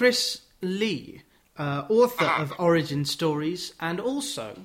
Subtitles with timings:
[0.00, 1.20] Chris Lee,
[1.58, 4.64] uh, author of Origin Stories, and also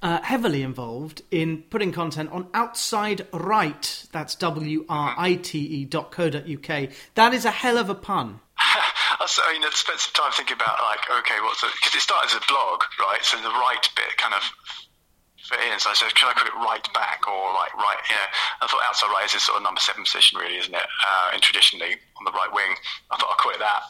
[0.00, 4.06] uh, heavily involved in putting content on Outside Right.
[4.12, 6.90] That's W R I T E dot co dot uk.
[7.16, 8.38] That is a hell of a pun.
[8.56, 11.70] I mean, I spent some time thinking about like, okay, what's it?
[11.82, 13.18] because it started as a blog, right?
[13.22, 14.46] So the right bit kind of
[15.42, 15.80] fit in.
[15.80, 17.98] So I said, can I put it right back or like right?
[18.08, 18.30] Yeah,
[18.62, 20.86] I thought outside right is this sort of number seven position, really, isn't it?
[21.02, 22.78] Uh, and traditionally on the right wing,
[23.10, 23.82] I thought I'll quit that.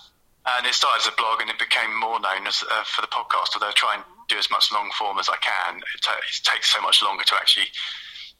[0.44, 3.06] And it started as a blog, and it became more known as uh, for the
[3.08, 3.54] podcast.
[3.54, 6.42] Although I try and do as much long form as I can, it, t- it
[6.42, 7.66] takes so much longer to actually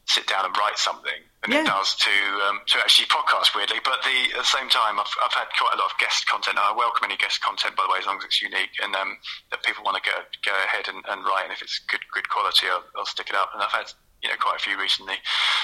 [0.05, 1.61] sit down and write something than Yeah.
[1.63, 2.11] it does to
[2.49, 3.55] um, to actually podcast.
[3.55, 6.27] Weirdly, but the, at the same time, I've, I've had quite a lot of guest
[6.27, 6.59] content.
[6.59, 9.15] I welcome any guest content, by the way, as long as it's unique and um,
[9.51, 11.47] that people want to go go ahead and, and write.
[11.47, 13.51] And if it's good good quality, I'll, I'll stick it up.
[13.55, 13.87] And I've had
[14.23, 15.15] you know quite a few recently.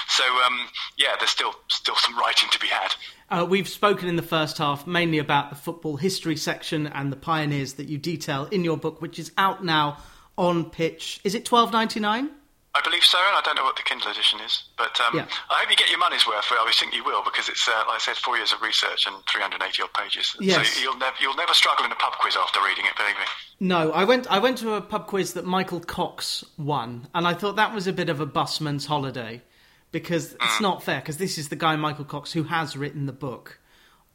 [0.08, 2.94] So um, yeah, there's still still some writing to be had.
[3.30, 7.16] Uh, we've spoken in the first half mainly about the football history section and the
[7.16, 9.98] pioneers that you detail in your book, which is out now
[10.36, 11.20] on pitch.
[11.24, 12.30] Is it twelve ninety nine?
[12.74, 15.26] I believe so, and I don't know what the Kindle edition is, but um, Yeah.
[15.50, 16.46] I hope you get your money's worth.
[16.50, 19.06] Well, I think you will because it's, uh, like I said, four years of research
[19.06, 20.36] and 380 odd pages.
[20.38, 20.68] Yes.
[20.74, 22.96] So you'll never you'll never struggle in a pub quiz after reading it.
[22.96, 23.26] Believe me.
[23.60, 24.30] No, I went.
[24.30, 27.86] I went to a pub quiz that Michael Cox won, and I thought that was
[27.86, 29.42] a bit of a busman's holiday
[29.92, 31.00] because it's not fair.
[31.00, 33.58] Because this is the guy Michael Cox who has written the book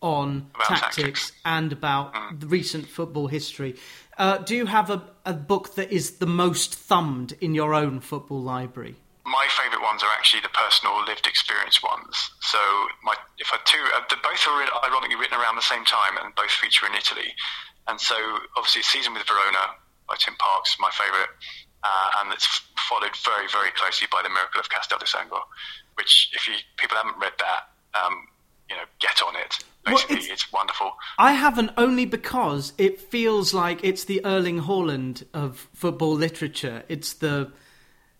[0.01, 1.31] on tactics, tactics.
[1.45, 3.75] and about the recent football history.
[4.17, 7.99] Uh, do you have a, a book that is the most thumbed in your own
[7.99, 8.95] football library?
[9.25, 12.29] My favourite ones are actually the personal lived experience ones.
[12.41, 12.59] So
[13.03, 16.33] my if I two, uh, the, both are ironically written around the same time and
[16.35, 17.33] both feature in Italy.
[17.87, 18.15] And so
[18.55, 21.33] obviously, Season with Verona by Tim Parks, my favourite,
[21.83, 22.45] uh, and it's
[22.87, 25.41] followed very very closely by The Miracle of Castel di Sangro,
[25.95, 28.29] which if you people haven't read that, um,
[28.69, 29.63] you know, get on it.
[29.85, 30.93] Well, Basically, it's- it's wonderful.
[31.19, 36.83] I haven't only because it feels like it's the Erling Haaland of football literature.
[36.89, 37.51] It's the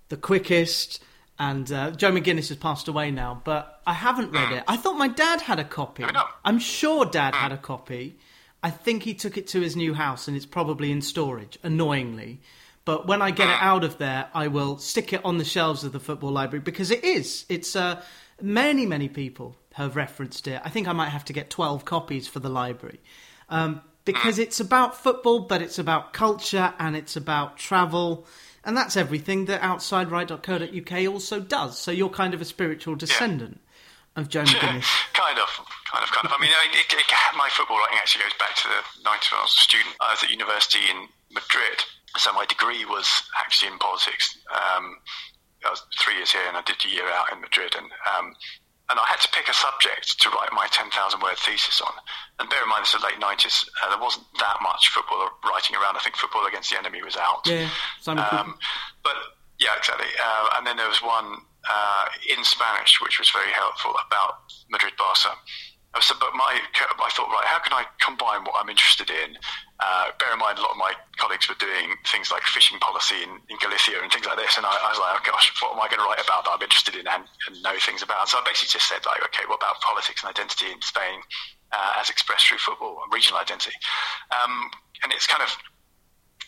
[0.10, 1.02] the quickest,
[1.40, 4.64] and uh, Joe McGinniss has passed away now, but I haven't read it.
[4.67, 6.04] I thought my dad had a copy.
[6.44, 8.20] I'm sure Dad had a copy.
[8.61, 11.58] I think he took it to his new house, and it's probably in storage.
[11.64, 12.39] Annoyingly.
[12.86, 15.84] But when I get it out of there, I will stick it on the shelves
[15.84, 17.45] of the football library because it is.
[17.50, 18.00] It's uh,
[18.39, 20.61] many, many people have referenced it.
[20.63, 23.02] I think I might have to get 12 copies for the library.
[23.49, 28.25] Um, because it's about football, but it's about culture and it's about travel.
[28.63, 31.77] And that's everything that OutsideRight.co.uk also does.
[31.77, 33.59] So you're kind of a spiritual descendant
[34.15, 34.87] of Joe McGinniss.
[35.11, 35.49] kind of,
[35.92, 36.31] kind of, kind of.
[36.31, 37.05] I mean, it, it,
[37.36, 39.95] my football writing actually goes back to the 90s when I was a student.
[39.99, 41.83] I was at university in Madrid,
[42.15, 43.07] so my degree was
[43.37, 44.37] actually in politics.
[44.49, 45.03] Um,
[45.65, 48.36] I was three years here, and I did a year out in Madrid, and um,
[48.90, 51.94] and I had to pick a subject to write my 10,000 word thesis on.
[52.40, 53.66] And bear in mind, this is the late 90s.
[53.82, 55.98] Uh, there wasn't that much football writing around.
[55.98, 57.42] I think Football Against the Enemy was out.
[57.46, 57.70] Yeah,
[58.46, 58.58] Um,
[59.04, 59.16] but
[59.58, 60.08] yeah, exactly.
[60.22, 64.94] Uh, and then there was one uh, in Spanish, which was very helpful about Madrid
[64.98, 65.34] Barca.
[65.95, 69.39] Uh, So, but my, I thought, right, how can I combine what I'm interested in?
[69.80, 73.23] Uh, bear in mind, a lot of my colleagues were doing things like fishing policy
[73.23, 75.72] in, in Galicia and things like this, and I, I was like, oh gosh, what
[75.72, 78.28] am I going to write about that I'm interested in and, and know things about?
[78.28, 81.23] So I basically just said, like, okay, what about politics and identity in Spain
[81.72, 83.76] uh, as expressed through football and regional identity?
[84.36, 84.72] Um,
[85.04, 85.52] and it's kind of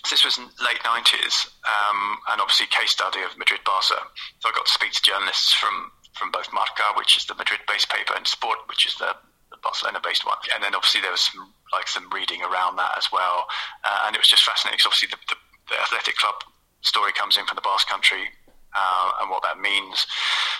[0.09, 3.99] this was late 90s, um, and obviously case study of Madrid Barca.
[4.39, 7.89] So I got to speak to journalists from, from both Marca, which is the Madrid-based
[7.89, 9.15] paper, and Sport, which is the,
[9.67, 10.39] the Barcelona-based one.
[10.55, 13.45] And then obviously there was some, like some reading around that as well,
[13.83, 14.79] uh, and it was just fascinating.
[14.79, 15.37] Because obviously the, the,
[15.75, 16.39] the athletic club
[16.81, 18.31] story comes in from the Basque Country
[18.71, 20.07] uh, and what that means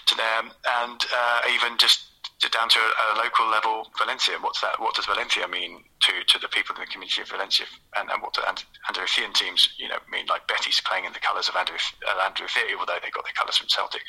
[0.08, 0.52] to them,
[0.84, 2.04] and uh, even just
[2.52, 4.38] down to a, local level, Valencia.
[4.40, 4.80] What's that?
[4.80, 7.66] What does Valencia mean to, to the people in the community of Valencia,
[7.98, 10.26] and, and what do And- Andalusian teams, you know, mean?
[10.28, 13.58] Like Betis playing in the colours of Andalus- uh, Andalusia, although they got their colours
[13.58, 14.02] from Celtic,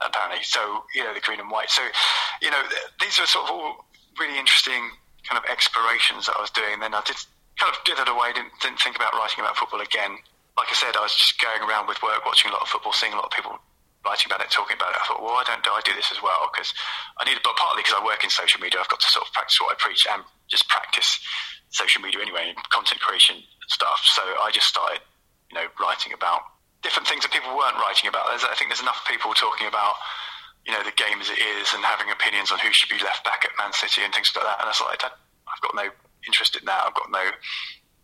[0.00, 0.42] apparently.
[0.42, 1.70] So you know, the green and white.
[1.70, 1.82] So
[2.40, 3.84] you know, th- these are sort of all
[4.18, 4.92] really interesting
[5.28, 6.80] kind of explorations that I was doing.
[6.80, 7.16] Then I did
[7.56, 8.32] kind of dithered away.
[8.32, 10.18] Didn't didn't think about writing about football again.
[10.56, 12.92] Like I said, I was just going around with work, watching a lot of football,
[12.92, 13.56] seeing a lot of people
[14.04, 15.00] writing about it, talking about it.
[15.00, 16.50] I thought, well, why don't I do this as well?
[16.52, 16.74] Because
[17.16, 19.32] I need, but partly because I work in social media, I've got to sort of
[19.32, 21.22] practice what I preach and just practice
[21.70, 24.02] social media anyway, content creation stuff.
[24.04, 25.00] So I just started,
[25.50, 26.42] you know, writing about
[26.82, 28.26] different things that people weren't writing about.
[28.28, 29.94] There's, I think there's enough people talking about,
[30.66, 33.24] you know, the game as it is and having opinions on who should be left
[33.24, 34.62] back at Man City and things like that.
[34.62, 35.90] And I was like, I've got no
[36.26, 36.86] interest in that.
[36.86, 37.24] I've got no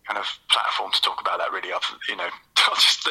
[0.06, 1.70] kind of platform to talk about that really.
[1.72, 2.28] I've, you know,
[2.66, 3.06] I'll just,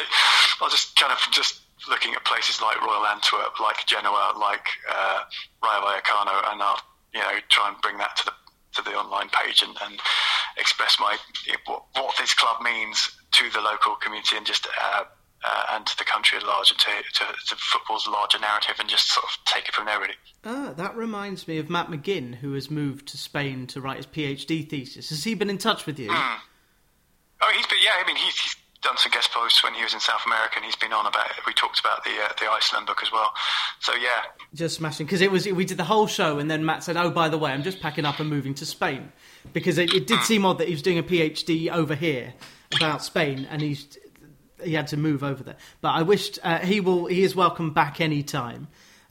[0.59, 5.23] I'll just kind of just looking at places like Royal Antwerp, like Genoa, like uh,
[5.63, 6.81] Rayo Vallecano, and I'll,
[7.13, 8.33] you know, try and bring that to the
[8.73, 9.99] to the online page and, and
[10.57, 11.17] express my
[11.65, 15.03] what, what this club means to the local community and just uh,
[15.43, 18.89] uh, and to the country at large and to, to, to, football's larger narrative and
[18.89, 20.15] just sort of take it from there, really.
[20.43, 24.07] Ah, that reminds me of Matt McGinn, who has moved to Spain to write his
[24.07, 25.09] PhD thesis.
[25.09, 26.09] Has he been in touch with you?
[26.09, 26.37] Mm.
[27.41, 29.93] Oh, he's been, yeah, I mean, he's, he's, done some guest posts when he was
[29.93, 31.37] in South America and he's been on about it.
[31.47, 33.33] We talked about the uh, the Iceland book as well.
[33.79, 34.21] So, yeah.
[34.53, 35.07] Just smashing.
[35.07, 37.39] Because it was we did the whole show and then Matt said, oh, by the
[37.39, 39.11] way, I'm just packing up and moving to Spain.
[39.51, 42.35] Because it, it did seem odd that he was doing a PhD over here
[42.75, 43.97] about Spain and he's
[44.63, 45.57] he had to move over there.
[45.81, 47.05] But I wished uh, he will.
[47.05, 48.67] He is welcome back any time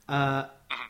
[0.09, 0.45] uh,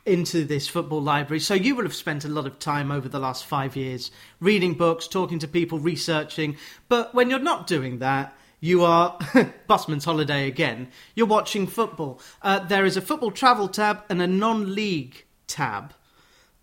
[0.05, 1.39] into this football library.
[1.39, 4.73] So you will have spent a lot of time over the last five years reading
[4.73, 6.57] books, talking to people, researching.
[6.89, 8.33] But when you're not doing that.
[8.59, 9.19] You are
[9.67, 10.87] busman's holiday again.
[11.13, 12.19] You're watching football.
[12.41, 15.93] Uh, there is a football travel tab and a non-league tab.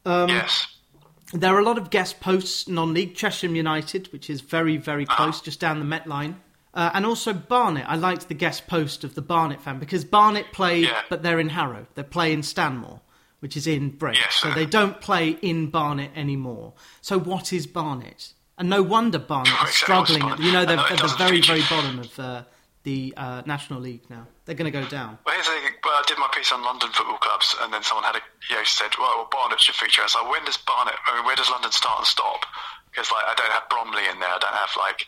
[0.05, 0.67] Um, yes.
[1.33, 3.15] There are a lot of guest posts non-league.
[3.15, 5.17] Chesham United, which is very, very ah.
[5.17, 6.41] close, just down the Met line.
[6.75, 7.85] Uh, and also Barnet.
[7.87, 11.03] I liked the guest post of the Barnet fan because Barnet play, yeah.
[11.09, 11.87] but they're in Harrow.
[11.95, 13.01] They play in Stanmore,
[13.39, 14.19] which is in Brent.
[14.19, 16.73] Yes, so they don't play in Barnet anymore.
[17.01, 18.33] So what is Barnet?
[18.59, 20.23] And no wonder Barnet is struggling.
[20.23, 22.43] At, you know, they're at the very, very bottom of uh,
[22.83, 24.27] the uh, National League now.
[24.45, 25.19] They're going to go down.
[25.25, 25.79] Well, here's the thing.
[25.83, 28.57] Well, I did my piece on London football clubs, and then someone had a you
[28.57, 30.95] know said, "Well, well Barnet should feature." I was like, "When does Barnet?
[31.07, 32.45] I mean, where does London start and stop?"
[32.91, 34.29] Because like, I don't have Bromley in there.
[34.29, 35.07] I don't have like,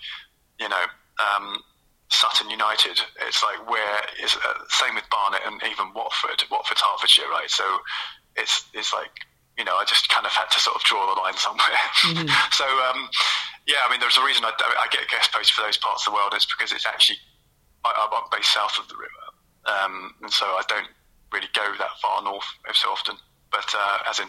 [0.59, 0.85] you know,
[1.19, 1.63] um,
[2.09, 3.01] Sutton United.
[3.27, 6.43] It's like where is uh, same with Barnet and even Watford.
[6.51, 7.51] Watford's Hertfordshire, right?
[7.51, 7.65] So
[8.37, 9.11] it's it's like
[9.59, 11.83] you know I just kind of had to sort of draw the line somewhere.
[12.07, 12.29] Mm-hmm.
[12.53, 13.09] so um,
[13.67, 16.13] yeah, I mean there's a reason I, I get guest posts for those parts of
[16.13, 16.33] the world.
[16.35, 17.19] It's because it's actually
[17.85, 19.25] I, am based south of the river,
[19.67, 20.89] um, and so I don't
[21.33, 23.17] really go that far north so often.
[23.51, 24.29] But uh, as in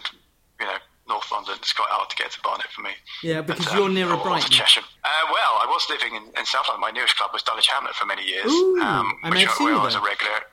[0.60, 1.56] you know North London.
[1.58, 2.92] It's quite hard to get to Barnet for me.
[3.24, 4.52] Yeah, because but, um, you're nearer Brighton.
[4.52, 4.84] Chesham.
[5.04, 6.82] Uh, well, I was living in, in, South London.
[6.82, 8.52] My nearest club was Dulwich Hamlet for many years.
[8.52, 10.44] Ooh, um, I which where I was a regular.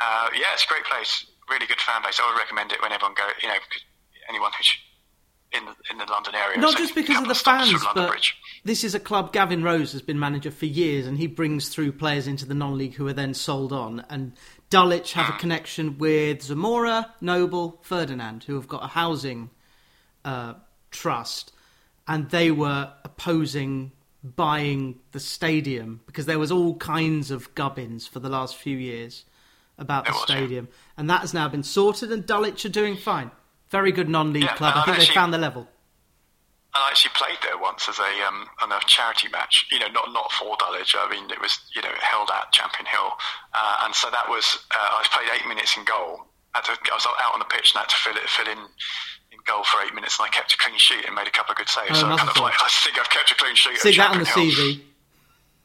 [0.00, 1.26] Uh, yeah, it's a great place.
[1.50, 2.20] Really good fan base.
[2.22, 3.26] I would recommend it when everyone go.
[3.42, 3.58] You know,
[4.28, 4.72] anyone who's
[5.52, 6.58] in the, in the London area.
[6.58, 8.36] Not just because of the fans, but Bridge.
[8.64, 9.32] this is a club.
[9.32, 12.94] Gavin Rose has been manager for years, and he brings through players into the non-league
[12.94, 14.04] who are then sold on.
[14.08, 14.34] And
[14.70, 15.38] Dulwich have a hmm.
[15.38, 19.50] connection with Zamora, Noble, Ferdinand, who have got a housing
[20.24, 20.54] uh,
[20.90, 21.52] trust,
[22.06, 28.20] and they were opposing buying the stadium because there was all kinds of gubbins for
[28.20, 29.24] the last few years
[29.78, 32.12] about the stadium, and that has now been sorted.
[32.12, 33.30] And Dulwich are doing fine.
[33.70, 34.74] Very good non-league yeah, club.
[34.76, 35.66] I think actually, they found the level.
[36.74, 39.66] I actually played there once as a um, on a charity match.
[39.72, 40.94] You know, not not for Dulwich.
[40.98, 43.10] I mean, it was you know held at Champion Hill,
[43.54, 46.26] uh, and so that was uh, I played eight minutes in goal.
[46.52, 48.50] I, to, I was out on the pitch and I had to fill it fill
[48.50, 48.58] in
[49.46, 51.58] goal for eight minutes, and I kept a clean sheet and made a couple of
[51.58, 51.90] good saves.
[51.90, 53.78] Oh, so I kind of like, I think I've kept a clean sheet.
[53.78, 54.80] See that on the CV.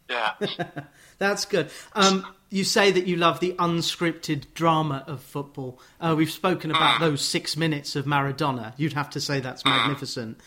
[0.08, 0.34] Yeah,
[1.18, 1.72] that's good.
[1.94, 5.80] Um, you say that you love the unscripted drama of football.
[6.00, 7.00] Uh, we've spoken about mm.
[7.00, 8.74] those six minutes of Maradona.
[8.78, 9.72] You'd have to say that's mm.
[9.72, 10.40] magnificent.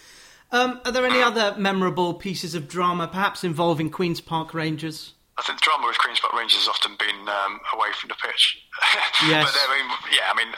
[0.50, 5.14] Um, are there any other memorable pieces of drama, perhaps involving Queens Park Rangers?
[5.36, 8.16] I think the drama with Queens Park Rangers has often been um, away from the
[8.16, 8.58] pitch.
[9.28, 9.52] yes.
[9.52, 10.52] but I mean, yeah, I mean,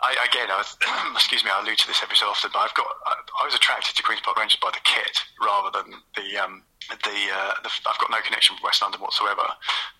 [0.00, 0.60] I, again, I
[1.14, 3.54] excuse me, I allude to this every so often, but I've got, I, I, was
[3.54, 7.70] attracted to Queens Park Rangers by the kit rather than the, um, the, uh, the,
[7.88, 9.44] I've got no connection with West London whatsoever.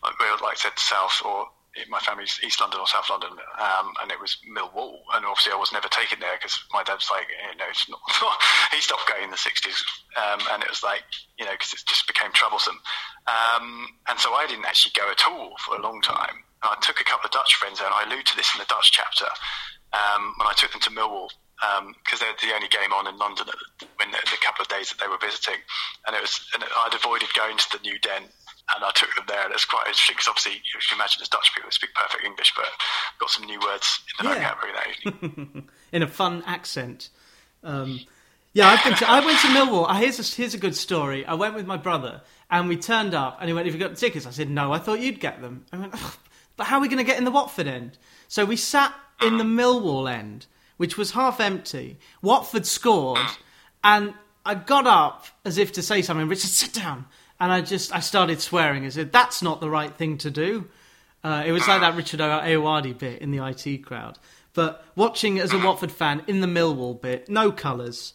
[0.04, 1.48] Like, like I said, South or
[1.88, 5.60] my family's East London or South London, um, and it was Millwall, and obviously I
[5.60, 8.00] was never taken there because my dad's like, you know, it's not,
[8.72, 9.76] he stopped going in the '60s,
[10.16, 11.04] um, and it was like,
[11.38, 12.80] you know, because it just became troublesome,
[13.28, 16.44] um, and so I didn't actually go at all for a long time.
[16.62, 18.90] I took a couple of Dutch friends, and I allude to this in the Dutch
[18.92, 19.28] chapter
[19.96, 23.16] um, when I took them to Millwall because um, they're the only game on in
[23.16, 23.46] London
[23.96, 25.56] when the, the, couple of days that they were visiting,
[26.06, 28.24] and it was and I'd avoided going to the new den.
[28.74, 31.28] And I took them there, and it's quite interesting because obviously you can imagine as
[31.28, 32.66] Dutch people speak perfect English, but
[33.20, 34.54] got some new words in the yeah.
[34.54, 35.62] vocabulary there.
[35.92, 37.10] in a fun accent.
[37.62, 38.00] Um,
[38.54, 39.96] yeah, I've been to, I went to Millwall.
[39.96, 41.24] Here's a, here's a good story.
[41.24, 43.90] I went with my brother, and we turned up, and he went, "Have you got
[43.90, 45.94] the tickets?" I said, "No, I thought you'd get them." I went,
[46.56, 49.38] "But how are we going to get in the Watford end?" So we sat in
[49.38, 50.46] the Millwall end,
[50.76, 51.98] which was half empty.
[52.22, 53.18] Watford scored,
[53.82, 56.28] and I got up as if to say something.
[56.28, 57.06] Richard, sit down.
[57.38, 58.86] And I just I started swearing.
[58.86, 60.68] I said, "That's not the right thing to do."
[61.22, 64.18] Uh, it was like that Richard Ayoade bit in the IT crowd.
[64.54, 68.14] But watching as a Watford fan in the Millwall bit, no colours.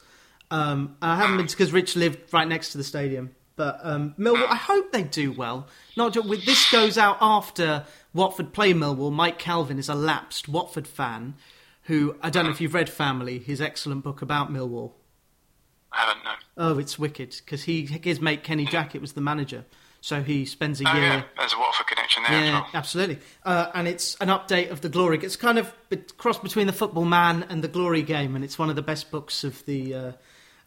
[0.49, 3.35] Um, I haven't been because Rich lived right next to the stadium.
[3.61, 5.67] But um, Millwall, I hope they do well.
[5.95, 9.11] Not just with this goes out after Watford play Millwall.
[9.11, 11.35] Mike Calvin is a lapsed Watford fan
[11.83, 14.93] who I don't know if you've read Family, his excellent book about Millwall.
[15.91, 16.31] I haven't, no.
[16.57, 19.63] Oh, it's wicked because he his mate Kenny Jackett was the manager,
[19.99, 21.03] so he spends a Oh year.
[21.03, 22.67] yeah, there's a Watford connection there Yeah, well.
[22.73, 23.19] absolutely.
[23.45, 25.19] Uh, and it's an update of the Glory.
[25.21, 28.57] It's kind of a cross between the Football Man and the Glory Game, and it's
[28.57, 30.11] one of the best books of the uh,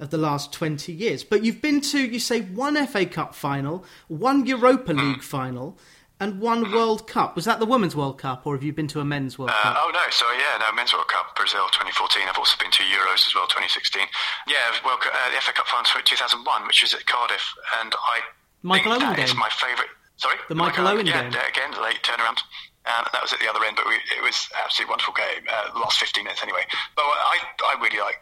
[0.01, 1.25] of the last twenty years.
[1.25, 4.99] But you've been to, you say, one FA Cup final, one Europa Hmm.
[4.99, 5.79] League final,
[6.21, 7.35] and one World Cup.
[7.37, 9.63] Was that the Women's World Cup, or have you been to a Men's World Uh,
[9.63, 9.77] Cup?
[9.81, 12.23] oh no, So, yeah, no, Men's World Cup, Brazil 2014.
[12.29, 14.07] I've also been to Euros as well, 2016.
[14.47, 17.43] Yeah, World Cup, uh, the FA Cup final 2001, which was at Cardiff,
[17.83, 18.21] and I
[18.63, 19.91] Michael think Owen that is my favourite.
[20.17, 21.35] Sorry, The Michael Owen yeah, game.
[21.35, 22.39] Again, late turnaround.
[22.87, 25.43] Um, that was at the other end, but we, it was absolutely wonderful game.
[25.51, 26.63] Uh, last 15 minutes anyway.
[26.95, 27.39] But I,
[27.75, 28.21] I really like.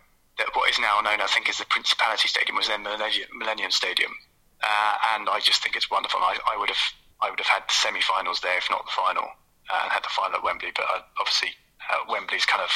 [0.54, 4.12] What is now known, I think, as the Principality Stadium was then Millennium, Millennium Stadium,
[4.62, 6.20] uh, and I just think it's wonderful.
[6.20, 6.84] I, I would have,
[7.20, 10.10] I would have had the semi-finals there, if not the final, uh, and had the
[10.10, 10.70] final at Wembley.
[10.74, 11.50] But uh, obviously,
[11.90, 12.70] uh, Wembley's kind of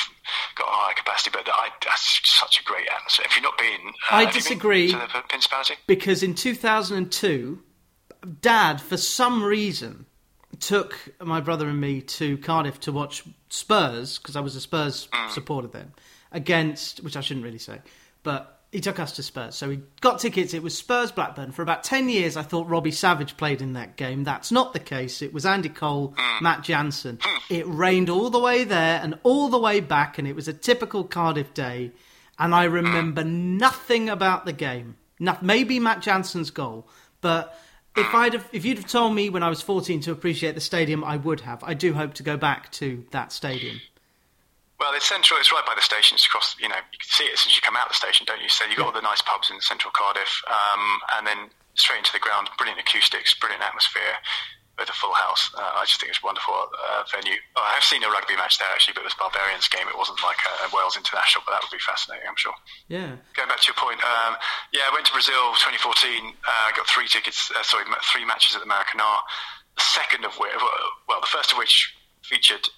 [0.54, 1.30] got a higher capacity.
[1.32, 3.26] But I, that's such a great atmosphere.
[3.28, 4.90] If you've not been, uh, I been disagree.
[4.90, 5.74] to the Principality.
[5.86, 7.62] because in 2002,
[8.40, 10.06] Dad, for some reason,
[10.60, 15.08] took my brother and me to Cardiff to watch Spurs because I was a Spurs
[15.30, 15.92] supporter then
[16.32, 17.80] against, which I shouldn't really say,
[18.22, 19.54] but he took us to Spurs.
[19.54, 20.52] So we got tickets.
[20.52, 21.52] It was Spurs Blackburn.
[21.52, 24.24] For about 10 years, I thought Robbie Savage played in that game.
[24.24, 25.22] That's not the case.
[25.22, 26.44] It was Andy Cole, hmm.
[26.44, 27.18] Matt Jansen.
[27.22, 27.54] Hmm.
[27.54, 30.52] It rained all the way there and all the way back, and it was a
[30.52, 31.92] typical Cardiff day.
[32.38, 33.56] And I remember hmm.
[33.56, 34.96] nothing about the game.
[35.18, 36.86] No, maybe Matt Jansen's goal,
[37.22, 37.58] but
[37.96, 40.60] if I'd have, if you'd have told me when I was 14 to appreciate the
[40.60, 41.64] stadium, I would have.
[41.64, 43.80] I do hope to go back to that stadium.
[44.78, 45.40] Well, it's central.
[45.40, 46.16] It's right by the station.
[46.16, 46.54] It's across.
[46.60, 48.28] You know, you can see it as soon as you come out of the station,
[48.28, 48.48] don't you?
[48.48, 50.82] So you've got all the nice pubs in central Cardiff, um,
[51.16, 51.38] and then
[51.74, 52.52] straight into the ground.
[52.60, 54.20] Brilliant acoustics, brilliant atmosphere,
[54.76, 55.48] with a full house.
[55.56, 57.40] Uh, I just think it's a wonderful uh, venue.
[57.56, 59.88] Oh, I have seen a rugby match there actually, but it was Barbarians game.
[59.88, 62.28] It wasn't like a, Wales international, but that would be fascinating.
[62.28, 62.52] I'm sure.
[62.92, 63.16] Yeah.
[63.32, 64.36] Going back to your point, um,
[64.76, 65.80] yeah, I went to Brazil 2014.
[65.80, 67.48] Uh, got three tickets.
[67.48, 69.24] Uh, sorry, three matches at the Maracanã.
[69.80, 70.52] The second of which,
[71.08, 72.68] well, the first of which featured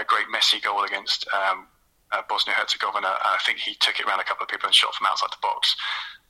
[0.00, 1.66] a great Messi goal against um,
[2.12, 3.08] uh, Bosnia Herzegovina.
[3.08, 5.42] I think he took it around a couple of people and shot from outside the
[5.42, 5.74] box.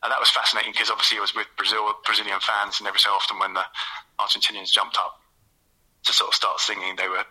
[0.02, 3.10] And that was fascinating because obviously it was with Brazil, Brazilian fans, and every so
[3.10, 3.64] often when the
[4.20, 5.20] Argentinians jumped up
[6.04, 7.24] to sort of start singing, they were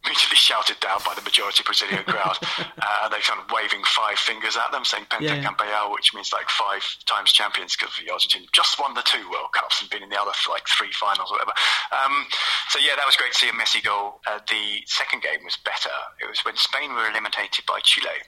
[0.04, 2.38] immediately shouted down by the majority Brazilian crowd.
[2.58, 5.44] uh, they kind of waving five fingers at them, saying Penta Yeah.
[5.44, 9.52] Campeão, which means like five times champions because the Argentina just won the two World
[9.52, 11.52] Cups and been in the other like three finals or whatever.
[11.92, 12.26] Um,
[12.70, 14.20] so yeah, that was great to see a Messi goal.
[14.26, 15.92] Uh, the second game was better.
[16.20, 18.24] It was when Spain were eliminated by Chile,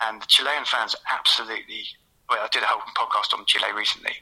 [0.00, 1.84] and the Chilean fans absolutely.
[2.28, 4.14] Well, I did a whole podcast on Chile recently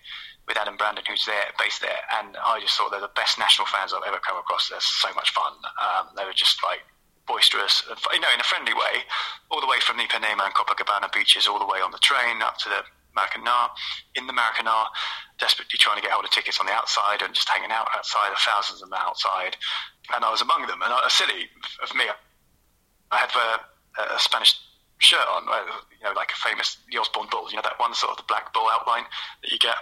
[0.49, 3.69] with Adam Brandon, who's there, based there, and I just thought they're the best national
[3.69, 4.69] fans I've ever come across.
[4.69, 5.53] They're so much fun.
[5.77, 6.81] Um, they were just like
[7.29, 9.05] boisterous, you know, in a friendly way,
[9.51, 12.41] all the way from the Ipanema and Copacabana beaches, all the way on the train
[12.41, 12.81] up to the
[13.13, 13.69] Maracanã.
[14.17, 14.89] In the Maracanã,
[15.39, 18.33] desperately trying to get hold of tickets on the outside and just hanging out outside.
[18.41, 19.57] Thousands of them outside,
[20.15, 20.81] and I was among them.
[20.83, 21.53] And uh, silly
[21.83, 22.05] of me,
[23.13, 24.57] I had a, a Spanish
[24.99, 25.63] shirt on, uh,
[25.99, 27.51] you know, like a famous the Osborne bull.
[27.51, 29.05] You know that one sort of the black bull outline
[29.43, 29.77] that you get.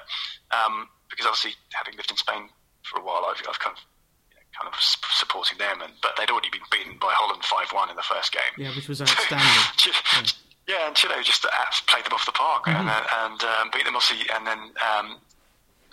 [0.52, 2.48] Um, because obviously, having lived in Spain
[2.82, 3.82] for a while, I've, I've kind of
[4.30, 7.70] you know, kind of supporting them, and but they'd already been beaten by Holland five
[7.72, 8.54] one in the first game.
[8.56, 9.46] Yeah, which was outstanding.
[9.76, 10.32] Chile-
[10.68, 10.86] yeah.
[10.88, 11.50] and Chile just uh,
[11.86, 15.18] played them off the park and, uh, and um, beat them obviously, and then um,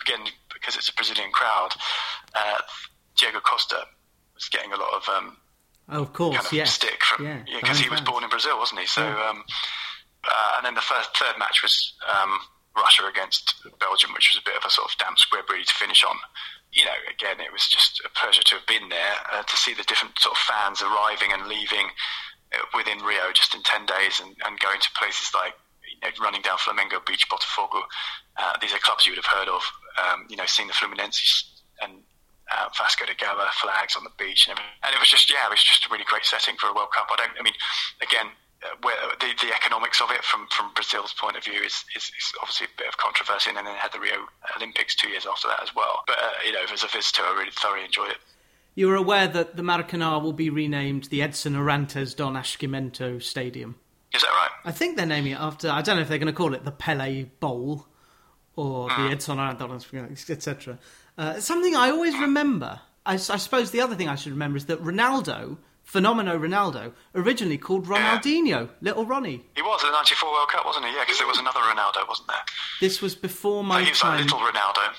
[0.02, 1.70] again because it's a Brazilian crowd,
[2.34, 2.58] uh,
[3.16, 3.84] Diego Costa
[4.34, 5.36] was getting a lot of um,
[5.88, 6.64] Oh, of course, kind of yeah.
[6.64, 8.08] stick from Yeah, because he was fans.
[8.08, 8.86] born in Brazil, wasn't he?
[8.86, 9.28] So, Yeah.
[9.28, 9.44] um,
[10.24, 12.40] uh, and then the first third match was um,
[12.76, 15.74] Russia against Belgium, which was a bit of a sort of damp squib really to
[15.74, 16.16] finish on.
[16.72, 19.74] You know, again, it was just a pleasure to have been there uh, to see
[19.74, 21.86] the different sort of fans arriving and leaving
[22.56, 25.52] uh, within Rio just in ten days, and, and going to places like
[25.84, 27.82] you know, running down Flamengo Beach, Botafogo.
[28.36, 29.62] Uh, these are clubs you would have heard of.
[30.02, 31.20] Um, you know, seeing the Fluminense
[32.50, 34.76] uh, Vasco da Gama flags on the beach and everything.
[34.82, 36.92] And it was just, yeah, it was just a really great setting for a World
[36.92, 37.08] Cup.
[37.10, 37.56] I don't, I mean,
[38.02, 38.28] again,
[38.62, 42.04] uh, where the, the economics of it from, from Brazil's point of view is, is,
[42.12, 43.50] is obviously a bit of controversy.
[43.50, 46.04] And then they had the Rio Olympics two years after that as well.
[46.06, 48.18] But, uh, you know, as a visitor, I really thoroughly enjoyed it.
[48.74, 53.76] You were aware that the Maracanã will be renamed the Edson Arantes do Nascimento Stadium.
[54.12, 54.50] Is that right?
[54.64, 55.70] I think they're naming it after.
[55.70, 57.86] I don't know if they're going to call it the Pele Bowl
[58.56, 60.78] or the Edson Arantes, do etc.
[61.16, 62.80] Uh, something I always remember.
[63.06, 67.86] I suppose the other thing I should remember is that Ronaldo, Fenomeno Ronaldo, originally called
[67.86, 69.44] Ronaldinho, Little Ronnie.
[69.54, 70.92] He was at the 94 World Cup, wasn't he?
[70.94, 72.38] Yeah, because there was another Ronaldo, wasn't there?
[72.80, 74.22] This was before my he was like time.
[74.22, 74.94] little Ronaldo.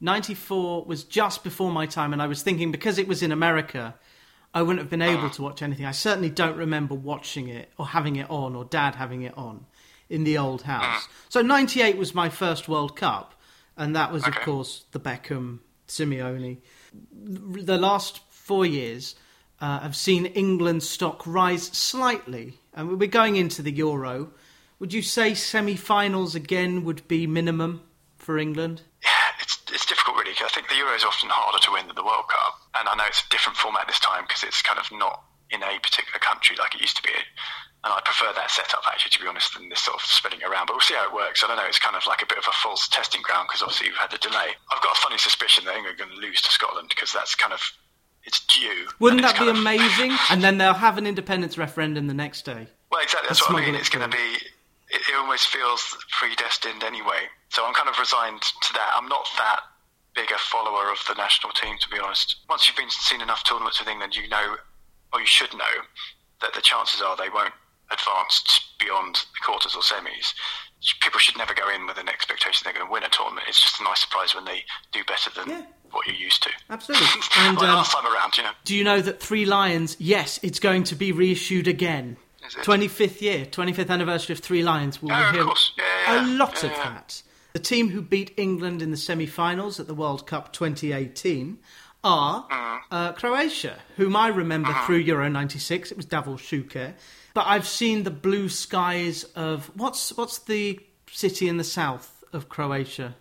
[0.00, 3.96] 94 was just before my time, and I was thinking because it was in America,
[4.54, 5.84] I wouldn't have been able to watch anything.
[5.84, 9.66] I certainly don't remember watching it or having it on or dad having it on
[10.08, 11.08] in the old house.
[11.28, 13.34] So 98 was my first World Cup,
[13.78, 14.38] and that was, Okay.
[14.38, 16.58] of course, the Beckham Simeone.
[17.12, 19.14] The last four years
[19.60, 24.30] uh, have seen England's stock rise slightly, and we're going into the Euro.
[24.78, 27.82] Would you say semi-finals again would be minimum
[28.18, 28.82] for England?
[29.02, 30.34] Yeah, it's it's difficult really.
[30.34, 32.88] 'cause I think the Euro is often harder to win than the World Cup, and
[32.88, 35.78] I know it's a different format this time because it's kind of not in a
[35.80, 37.14] particular country like it used to be.
[37.84, 40.66] And I prefer that setup actually, to be honest, than this sort of spreading around.
[40.66, 41.44] But we'll see how it works.
[41.44, 41.66] I don't know.
[41.66, 44.10] It's kind of like a bit of a false testing ground because obviously you've had
[44.10, 44.58] the delay.
[44.72, 47.34] I've got a funny suspicion that England are going to lose to Scotland because that's
[47.34, 47.62] kind of
[48.24, 48.88] it's due.
[48.98, 50.12] Wouldn't that be of- amazing?
[50.30, 52.66] and then they'll have an independence referendum the next day.
[52.90, 53.28] Well, exactly.
[53.28, 53.74] That's and what I mean.
[53.74, 54.28] It's going to be.
[54.90, 57.30] It, it almost feels predestined anyway.
[57.50, 58.90] So I'm kind of resigned to that.
[58.96, 59.60] I'm not that
[60.14, 62.36] big a follower of the national team, to be honest.
[62.48, 64.56] Once you've been seen enough tournaments with England, you know,
[65.12, 65.74] or you should know,
[66.40, 67.54] that the chances are they won't
[67.90, 70.34] advance beyond the quarters or semis.
[71.00, 73.46] People should never go in with an expectation they're going to win a tournament.
[73.48, 75.62] It's just a nice surprise when they do better than Yeah.
[75.90, 76.50] what you're used to.
[76.70, 77.06] Absolutely.
[77.36, 78.50] And Well, um, last time around, you know.
[78.64, 79.96] do you know that Three Lions?
[79.98, 82.16] Yes, it's going to be reissued again.
[82.46, 82.62] Is it?
[82.64, 85.02] 25th year, 25th anniversary of Three Lions.
[85.02, 85.72] We'll Oh, of hear course.
[85.76, 86.84] Yeah, yeah, a lot Yeah, of yeah.
[86.90, 87.22] that.
[87.54, 91.58] The team who beat England in the semi-finals at the World Cup 2018
[92.04, 92.80] are Mm.
[92.92, 94.86] uh, Croatia, whom I remember Uh-huh.
[94.86, 95.90] through Euro '96.
[95.90, 96.94] It was Davor Šuker.
[97.38, 102.48] But I've seen the blue skies of what's what's the city in the south of
[102.48, 103.14] Croatia?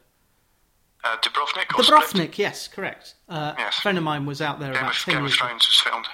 [1.03, 2.39] Uh, Dubrovnik or Split?
[2.39, 3.13] Yes, correct.
[3.29, 3.77] Uh, Yes.
[3.77, 5.45] A friend of mine was out there Game about of, 10 Game of years ago.
[5.49, 6.07] Thrones was filmed.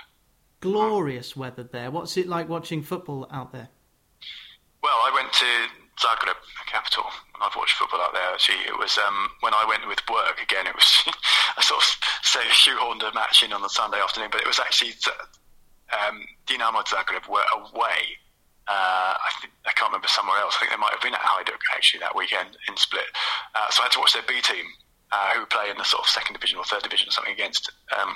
[0.60, 1.91] Glorious weather there.
[1.91, 3.69] What's it like watching football out there?
[4.83, 5.45] Well, I went to
[6.05, 7.05] Zagreb, the capital,
[7.36, 8.33] and I've watched football out there.
[8.33, 10.67] Actually, it was um, when I went with work again.
[10.67, 11.03] It was
[11.57, 11.88] I sort of
[12.24, 15.10] say shoehorned a match in on the Sunday afternoon, but it was actually Z-
[16.02, 18.18] um, Dinamo Zagreb were away.
[18.68, 20.56] Uh, I, think, I can't remember somewhere else.
[20.56, 23.12] I think they might have been at Hajduk actually that weekend in Split.
[23.56, 24.66] Uh, so I had to watch their B team,
[25.12, 27.72] uh, who play in the sort of second division or third division or something against
[27.92, 28.16] um,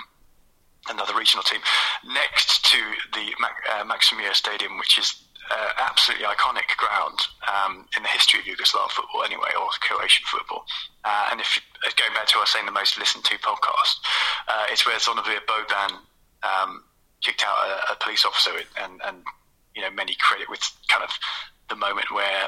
[0.90, 1.60] another regional team
[2.06, 2.80] next to
[3.14, 8.40] the Mac- uh, Maksimir Stadium, which is uh, absolutely iconic ground um, in the history
[8.40, 10.66] of Yugoslav football, anyway, or Croatian football.
[11.04, 13.38] Uh, and if uh, going back to what I was saying, the most listened to
[13.40, 13.96] podcast,
[14.48, 15.92] uh, it's where Zvonimir Boban
[16.44, 16.84] um,
[17.22, 18.52] kicked out a, a police officer,
[18.82, 19.24] and, and
[19.76, 21.12] you know many credit with kind of
[21.70, 22.48] the moment where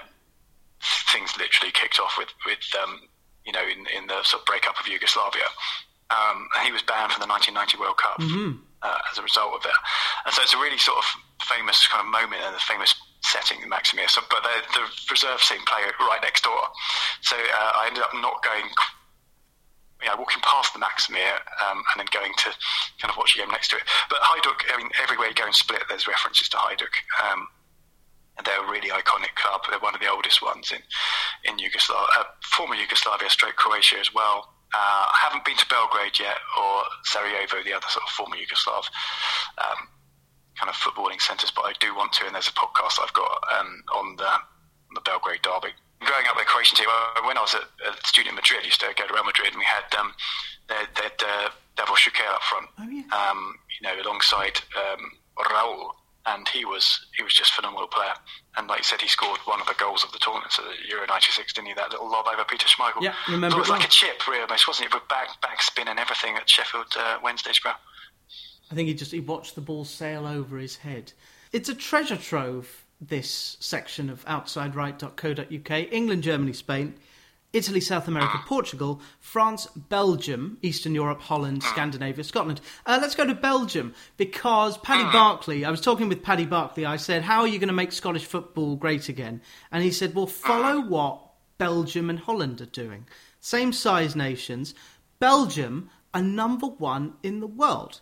[1.12, 3.02] things literally kicked off with with um,
[3.46, 5.46] you know in, in the sort of breakup of Yugoslavia.
[6.10, 8.18] Um, he was banned from the 1990 World Cup
[8.82, 9.78] uh, as a result of it.
[10.26, 11.06] And so it's a really sort of
[11.46, 14.10] famous kind of moment and a famous setting in Maksimir.
[14.10, 16.60] So, but the, the reserve team play right next door.
[17.22, 18.66] So uh, I ended up not going.
[20.04, 22.50] Yeah, walking past the Maksimir um, and then going to
[23.04, 23.84] kind of watch a game next to it.
[24.10, 26.96] But Hajduk, I mean, everywhere you go in Split, there's references to Hajduk.
[27.20, 27.48] Um,
[28.40, 29.62] and they're a really iconic club.
[29.70, 30.80] They're one of the oldest ones in
[31.44, 32.24] in Yugoslavia, uh,
[32.56, 34.56] former Yugoslavia, stroke Croatia as well.
[34.74, 38.86] Uh, I haven't been to Belgrade yet, or Sarajevo, the other sort of former Yugoslav
[39.58, 39.90] um,
[40.56, 42.26] kind of footballing centres, but I do want to.
[42.26, 45.74] And there's a podcast I've got um, on the on the Belgrade derby.
[46.02, 46.88] Growing up, the Croatian team.
[46.90, 49.24] uh, When I was a, at student in Madrid, I used to go to Real
[49.26, 50.14] Madrid, and we had um,
[50.68, 51.50] they had, they had uh,
[51.84, 52.68] up front.
[52.80, 53.04] Oh, yeah.
[53.12, 55.92] Um, you know, alongside um, Raul,
[56.26, 58.14] and he was he was just a phenomenal player.
[58.58, 60.88] And like you said, he scored one of the goals of the tournament, so the
[60.90, 61.74] Euro '96, didn't he?
[61.74, 63.02] That little lob over Peter Schmeichel.
[63.02, 64.94] Yeah, remember it was like a chip, really, almost, wasn't it?
[64.94, 67.78] With back back spin and everything at Sheffield uh, Wednesday's ground.
[68.72, 71.14] I think he just he watched the ball sail over his head.
[71.52, 72.79] It's a treasure trove.
[73.02, 76.96] This section of OutsideRight.co.uk: England, Germany, Spain,
[77.54, 78.46] Italy, South America, ah.
[78.46, 81.72] Portugal, France, Belgium, Eastern Europe, Holland, ah.
[81.72, 82.62] Scandinavia, Scotland.
[82.86, 85.12] Uh, let's go to Belgium because Paddy ah.
[85.12, 85.64] Barclay.
[85.64, 86.86] I was talking with Paddy Barclay.
[86.86, 90.14] I said, "How are you going to make Scottish football great again?" And he said,
[90.14, 91.22] "Well, follow what
[91.58, 93.08] Belgium and Holland are doing.
[93.40, 94.76] Same size nations.
[95.20, 98.02] Belgium are number one in the world."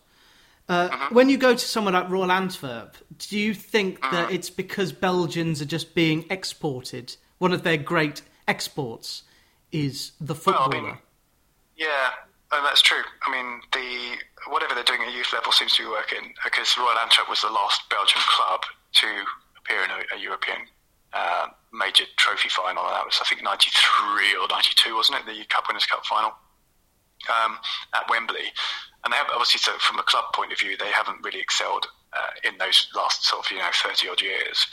[0.69, 4.91] Uh, When you go to somewhere like Royal Antwerp, do you think that it's because
[4.91, 7.15] Belgians are just being exported?
[7.38, 9.23] One of their great exports
[9.71, 10.84] is the Well, I footballer.
[10.84, 10.97] mean,
[11.77, 12.10] yeah,
[12.51, 13.03] and that's true.
[13.25, 14.17] I mean, the
[14.51, 17.49] whatever they're doing at youth level seems to be working because Royal Antwerp was the
[17.51, 18.62] last Belgian club
[18.93, 19.08] to
[19.60, 20.60] appear in a, a European
[21.13, 22.84] uh, major trophy final.
[22.84, 25.25] That was, I think, '93 or '92, wasn't it?
[25.25, 26.32] The Cup Winners' Cup final
[27.30, 27.58] um,
[27.94, 28.52] at Wembley.
[29.04, 31.88] And they have obviously, so from a club point of view, they haven't really excelled
[32.13, 34.68] uh, in those last sort of you know thirty odd years.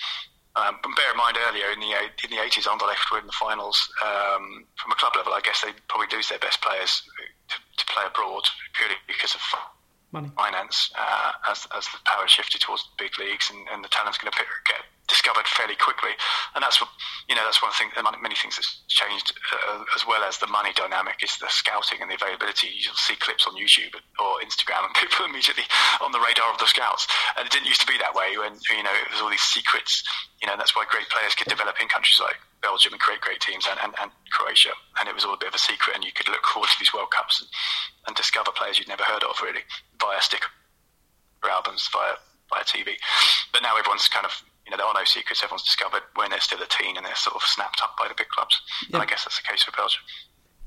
[0.57, 3.39] Um, but bear in mind, earlier in the in the eighties, Anderlecht were in the
[3.39, 3.79] finals.
[4.03, 7.03] Um, from a club level, I guess they probably lose their best players
[7.49, 9.43] to, to play abroad purely because of
[10.13, 10.31] Money.
[10.37, 10.93] finance.
[10.97, 14.31] Uh, as as the power shifted towards the big leagues, and, and the talent's going
[14.31, 14.83] to get
[15.15, 16.11] discovered fairly quickly,
[16.55, 16.91] and that's what
[17.31, 17.47] you know.
[17.47, 17.95] That's one thing.
[17.95, 22.11] Many things that's changed, uh, as well as the money dynamic, is the scouting and
[22.11, 22.75] the availability.
[22.75, 25.65] You'll see clips on YouTube or Instagram, and people immediately
[26.03, 27.07] on the radar of the scouts.
[27.39, 29.47] And it didn't used to be that way when you know it was all these
[29.47, 30.03] secrets.
[30.43, 33.39] You know, that's why great players could develop in countries like Belgium and create great
[33.39, 34.75] teams, and, and, and Croatia.
[34.99, 36.79] And it was all a bit of a secret, and you could look forward to
[36.83, 37.49] these World Cups and,
[38.11, 39.63] and discover players you'd never heard of really
[40.03, 40.51] via sticker
[41.45, 42.17] albums, via
[42.51, 42.97] via TV.
[43.53, 44.33] But now everyone's kind of,
[44.65, 45.43] you know, there are no secrets.
[45.43, 48.15] Everyone's discovered when they're still a teen and they're sort of snapped up by the
[48.15, 48.61] big clubs.
[48.93, 50.01] And I guess that's the case for Belgium.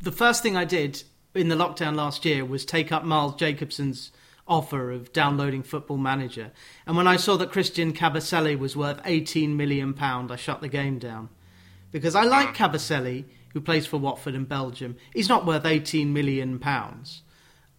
[0.01, 4.11] The first thing I did in the lockdown last year was take up Miles Jacobson's
[4.47, 6.51] offer of downloading Football Manager.
[6.85, 10.67] And when I saw that Christian Kabasele was worth 18 million pound, I shut the
[10.67, 11.29] game down.
[11.91, 12.55] Because I like mm.
[12.55, 14.95] Kabasele, who plays for Watford in Belgium.
[15.13, 17.23] He's not worth 18 million pounds.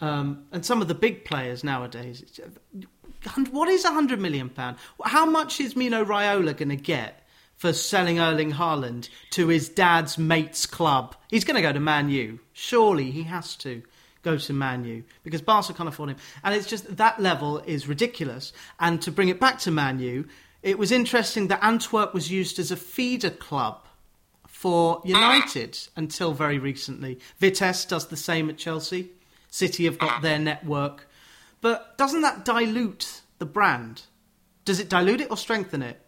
[0.00, 2.40] Um, and some of the big players nowadays,
[3.50, 4.76] what is a hundred million pound?
[5.04, 7.26] How much is Mino Raiola going to get
[7.56, 11.16] for selling Erling Haaland to his dad's mates club?
[11.30, 12.40] He's going to go to Man U.
[12.52, 13.82] Surely he has to
[14.22, 16.16] go to Man U because Barca can't afford him.
[16.44, 18.52] And it's just that level is ridiculous.
[18.78, 20.26] And to bring it back to Man U,
[20.62, 23.86] it was interesting that Antwerp was used as a feeder club
[24.46, 27.18] for United until very recently.
[27.38, 29.10] Vitesse does the same at Chelsea.
[29.50, 31.07] City have got their network.
[31.60, 34.02] But doesn't that dilute the brand?
[34.64, 36.00] Does it dilute it or strengthen it?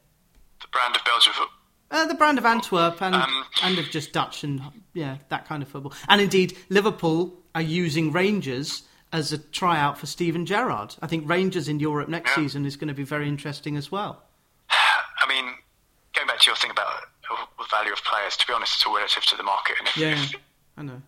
[0.60, 1.56] The brand of Belgium football.
[1.90, 4.62] Uh, the brand of Antwerp and um, and of just Dutch and
[4.94, 5.92] yeah that kind of football.
[6.08, 10.94] And indeed, Liverpool are using Rangers as a tryout for Steven Gerrard.
[11.02, 12.44] I think Rangers in Europe next yeah.
[12.44, 14.22] season is going to be very interesting as well.
[14.70, 15.52] I mean,
[16.14, 16.86] going back to your thing about
[17.58, 19.76] the value of players, to be honest, it's all relative to the market.
[19.80, 20.12] And if, yeah.
[20.12, 20.34] if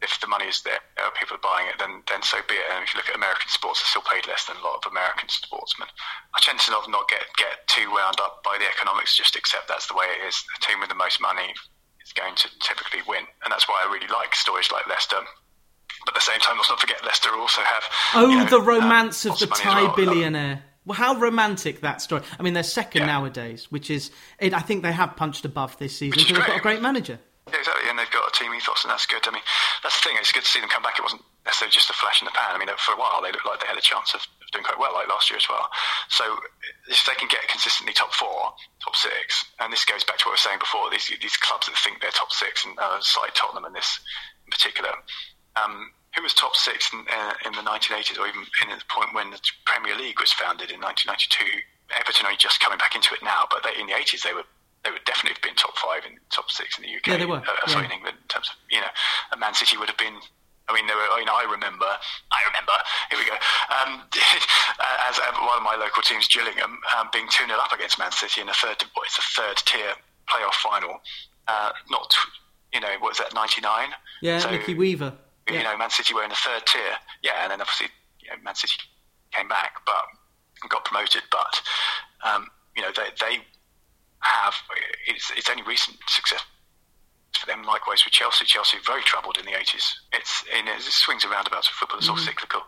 [0.02, 2.66] if the money is there, uh, people are buying it, then then so be it.
[2.68, 4.90] And if you look at American sports, they're still paid less than a lot of
[4.90, 5.88] American sportsmen.
[6.34, 9.16] I tend to not, not get get too wound up by the economics.
[9.16, 10.36] Just accept that's the way it is.
[10.58, 11.54] The team with the most money
[12.04, 15.22] is going to typically win, and that's why I really like stories like Leicester.
[16.04, 18.60] But at the same time, let's not forget Leicester also have oh you know, the
[18.60, 19.96] romance uh, of the Thai well.
[19.96, 20.62] billionaire.
[20.84, 22.22] Well, how romantic that story!
[22.38, 23.06] I mean, they're second yeah.
[23.06, 26.58] nowadays, which is it, I think they have punched above this season because they've got
[26.58, 27.20] a great manager.
[27.52, 29.20] Yeah, exactly, and they've got a team ethos, and that's good.
[29.28, 29.44] I mean,
[29.84, 30.16] that's the thing.
[30.16, 30.96] It's good to see them come back.
[30.96, 32.56] It wasn't necessarily just a flash in the pan.
[32.56, 34.24] I mean, for a while they looked like they had a chance of,
[34.56, 35.68] doing quite well, like last year as well.
[36.08, 36.24] So
[36.88, 38.52] if they can get consistently top four,
[38.84, 41.68] top six, and this goes back to what I was saying before, these these clubs
[41.68, 44.00] that think they're top six, and uh, side Tottenham and this
[44.44, 44.92] in particular.
[45.56, 49.16] Um, who was top six in, uh, in the 1980s, or even in the point
[49.16, 51.64] when the Premier League was founded in 1992?
[51.96, 54.44] Everton are just coming back into it now, but they, in the 80s they were
[54.84, 57.06] they would definitely have been top five in top six in the UK.
[57.06, 57.38] Yeah, they were.
[57.38, 57.72] Uh, yeah.
[57.72, 58.92] Sorry, in England in terms of you know,
[59.30, 60.18] and Man City would have been.
[60.68, 61.06] I mean, there were.
[61.18, 61.86] You know, I remember.
[61.86, 62.74] I remember.
[63.10, 63.38] Here we go.
[63.70, 64.02] Um,
[65.08, 68.40] as one of my local teams, Gillingham, um, being two 0 up against Man City
[68.40, 68.82] in a third.
[68.82, 69.94] Is a third tier
[70.26, 70.98] playoff final?
[71.46, 72.10] Uh, not.
[72.74, 73.34] You know, what was that?
[73.34, 73.90] Ninety nine.
[74.20, 75.12] Yeah, so, Nicky Weaver.
[75.50, 76.96] You know, Man City were in the third tier.
[77.22, 77.88] Yeah, and then obviously,
[78.22, 78.74] you know, Man City
[79.32, 81.22] came back, but got promoted.
[81.30, 81.60] But
[82.24, 83.42] um, you know, they they
[84.22, 84.54] have.
[85.06, 86.44] It's, it's only recent success
[87.38, 87.62] for them.
[87.64, 88.44] Likewise with Chelsea.
[88.44, 89.84] Chelsea very troubled in the 80s.
[90.12, 91.98] It's in it swings and roundabouts of football.
[91.98, 92.12] It's mm.
[92.12, 92.62] all cyclical.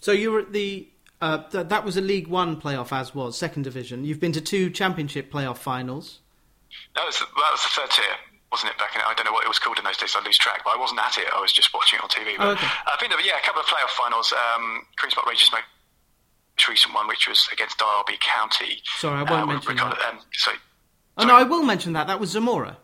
[0.00, 0.88] So you were at the.
[1.20, 4.04] Uh, th- that was a League One playoff, as was second division.
[4.04, 6.20] You've been to two Championship playoff finals.
[6.94, 8.16] That was the, that was the third tier,
[8.52, 8.78] wasn't it?
[8.78, 10.12] Back in I don't know what it was called in those days.
[10.18, 11.24] I lose track, but I wasn't at it.
[11.32, 12.36] I was just watching it on TV.
[12.36, 12.66] But oh, okay.
[12.66, 14.34] I've been to yeah a couple of playoff finals.
[14.34, 15.48] Um, Queens Park Rangers
[16.68, 18.80] recent one, which was against Derby County.
[18.98, 19.98] Sorry, I won't uh, mention that.
[20.08, 20.58] Um, sorry,
[21.18, 22.06] oh no, I will mention that.
[22.06, 22.76] That was Zamora.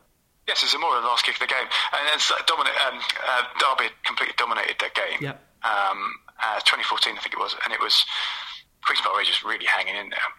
[0.48, 3.92] Yes, it's Zamora, the last kick of the game, and then dominate, um, uh, Derby
[4.02, 5.22] completely dominated that game.
[5.22, 5.38] Yep.
[5.62, 5.98] Um,
[6.42, 8.02] uh, 2014, I think it was, and it was
[8.82, 10.30] Queens Park Rangers really hanging in there.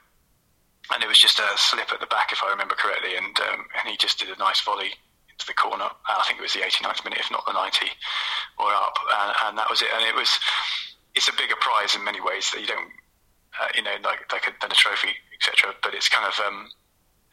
[0.91, 3.63] And it was just a slip at the back, if I remember correctly, and um,
[3.80, 4.91] and he just did a nice volley
[5.32, 5.88] into the corner.
[5.88, 7.88] Uh, I think it was the 89th minute, if not the 90,
[8.60, 9.88] or up, and, and that was it.
[9.96, 10.28] And it was
[11.15, 12.91] it's a bigger prize in many ways that you don't
[13.59, 15.73] uh, you know, like like a, than a trophy, etc.
[15.81, 16.67] But it's kind of um,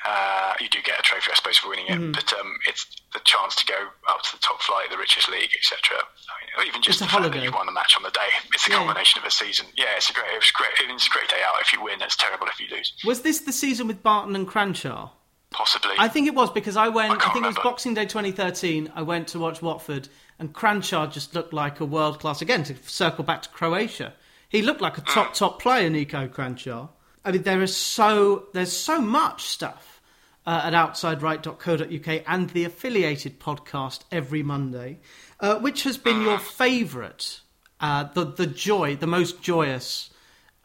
[0.06, 1.98] uh, you do get a trophy, I suppose, for winning it.
[1.98, 2.12] Mm-hmm.
[2.12, 3.74] But um, it's the chance to go
[4.08, 5.98] up to the top flight, the richest league, etc.
[5.98, 8.30] I mean, even just it's the fact that you won the match on the day.
[8.54, 8.78] It's a yeah.
[8.78, 9.66] culmination of a season.
[9.76, 10.30] Yeah, it's a great.
[10.32, 10.70] It was great.
[10.78, 12.00] It's a great day out if you win.
[12.00, 12.94] It's terrible if you lose.
[13.04, 15.10] Was this the season with Barton and Kranjčar?
[15.50, 15.94] Possibly.
[15.98, 17.12] I think it was because I went.
[17.12, 17.48] I, I think remember.
[17.48, 18.92] it was Boxing Day 2013.
[18.94, 22.42] I went to watch Watford, and Kranjčar just looked like a world class.
[22.42, 24.12] Again, to circle back to Croatia,
[24.48, 26.88] he looked like a top top player, Niko Kranjčar.
[27.24, 30.00] I mean, there is so there's so much stuff
[30.46, 35.00] uh, at outsideright.co.uk and the affiliated podcast every Monday.
[35.40, 37.40] Uh, which has been your favourite,
[37.80, 40.10] uh, the the joy, the most joyous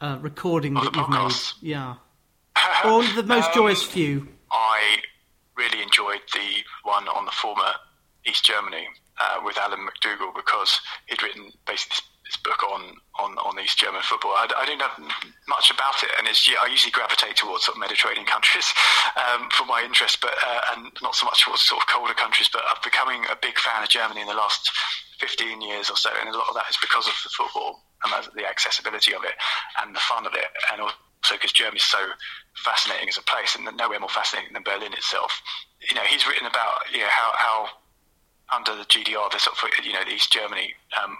[0.00, 1.32] uh, recording that you've made?
[1.60, 1.96] Yeah,
[2.84, 4.28] or the most um, joyous few.
[4.50, 4.98] I
[5.56, 7.72] really enjoyed the one on the former
[8.26, 8.86] East Germany
[9.20, 14.00] uh, with Alan McDougall because he'd written basically this book on, on, on East German
[14.00, 14.32] football.
[14.32, 15.08] I, I didn't know
[15.48, 18.72] much about it, and it's, I usually gravitate towards sort of Mediterranean countries
[19.16, 22.48] um, for my interest, but uh, and not so much towards sort of colder countries.
[22.48, 24.70] But I'm becoming a big fan of Germany in the last
[25.20, 28.12] 15 years or so, and a lot of that is because of the football and
[28.36, 29.36] the accessibility of it
[29.80, 32.00] and the fun of it, and also because Germany is so
[32.64, 35.32] fascinating as a place, and nowhere more fascinating than Berlin itself.
[35.88, 37.68] You know, he's written about you know how, how
[38.56, 41.16] under the GDR, the sort of you know the East Germany um,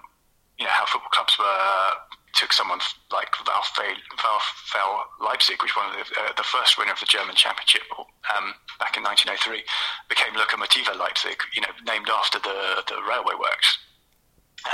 [0.58, 1.94] you know how football clubs were
[2.34, 2.80] took someone
[3.12, 7.82] like VfL Leipzig, which one of the, uh, the first winner of the German Championship
[7.94, 9.62] um, back in 1903,
[10.10, 13.78] became Lokomotive Leipzig, you know, named after the the railway works,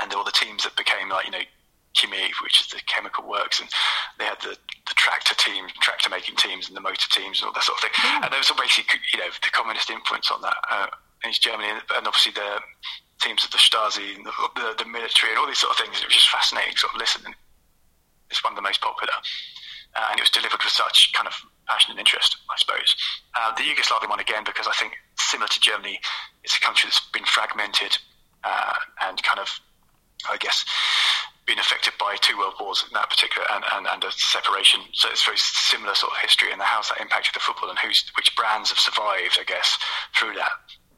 [0.01, 1.45] and all the teams that became like you know.
[1.93, 3.69] Chemie, which is the chemical works, and
[4.17, 4.55] they had the,
[4.87, 7.83] the tractor team, tractor making teams, and the motor teams, and all that sort of
[7.83, 7.91] thing.
[7.99, 8.23] Mm.
[8.23, 10.87] And there was basically, you know, the communist influence on that uh,
[11.25, 12.63] in Germany, and obviously the
[13.21, 16.01] teams of the Stasi and the, the, the, military and all these sort of things.
[16.01, 17.35] It was just fascinating sort of listening.
[18.31, 19.13] It's one of the most popular.
[19.95, 21.35] Uh, and it was delivered with such kind of
[21.67, 22.95] passion and interest, I suppose.
[23.35, 26.01] Uh, the Yugoslavian one, again, because I think similar to Germany,
[26.45, 27.99] it's a country that's been fragmented
[28.45, 29.51] uh, and kind of,
[30.31, 30.65] I guess,
[31.47, 34.81] been affected by two world wars in that particular and, and, and, a separation.
[34.93, 38.05] So it's very similar sort of history and how's that impacted the football and who's,
[38.17, 39.77] which brands have survived, I guess,
[40.15, 40.53] through that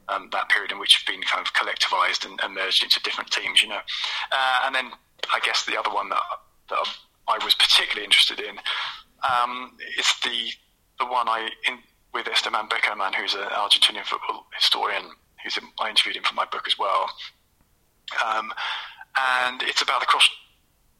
[0.09, 3.31] um, that period in which have been kind of collectivized and, and merged into different
[3.31, 3.81] teams, you know.
[4.31, 4.91] Uh, and then
[5.33, 6.21] I guess the other one that,
[6.69, 6.79] that
[7.27, 8.57] I was particularly interested in
[9.23, 10.51] um, is the
[10.99, 11.79] the one I in,
[12.13, 15.03] with Esteban Bekerman, who's an Argentinian football historian,
[15.43, 17.09] who's in, I interviewed him for my book as well.
[18.23, 18.53] Um,
[19.47, 20.29] and it's about the cross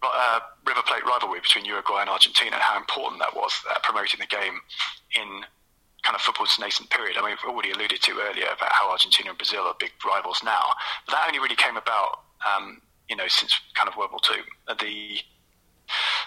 [0.01, 4.19] uh, River Plate rivalry between Uruguay and Argentina and how important that was at promoting
[4.19, 4.59] the game
[5.15, 5.42] in
[6.23, 7.17] football's nascent period.
[7.17, 10.41] I mean, we've already alluded to earlier about how Argentina and Brazil are big rivals
[10.43, 10.71] now,
[11.05, 14.43] but that only really came about, um, you know, since kind of World War II.
[14.79, 15.19] The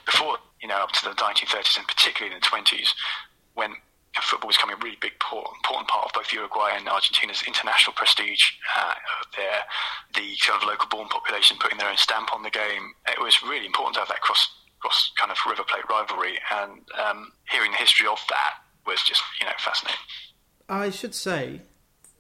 [0.05, 2.93] before, you know, up to the 1930s and particularly in the 20s,
[3.55, 3.75] when
[4.23, 8.57] football was becoming a really big important part of both Uruguay and Argentina's international prestige.
[8.77, 8.95] Uh,
[9.37, 9.61] there,
[10.15, 12.95] the sort of local born population putting their own stamp on the game.
[13.09, 14.49] It was really important to have that cross
[14.81, 19.23] cross kind of River Plate rivalry, and um, hearing the history of that was just
[19.41, 20.01] you know fascinating.
[20.69, 21.63] I should say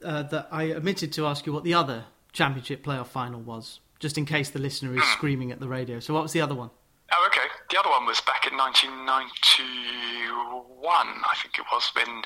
[0.05, 4.18] uh, that I omitted to ask you what the other championship playoff final was, just
[4.18, 5.12] in case the listener is mm.
[5.12, 6.00] screaming at the radio.
[6.00, 6.70] So what was the other one?
[7.12, 7.46] Oh, okay.
[7.70, 12.22] The other one was back in 1991, I think it was, when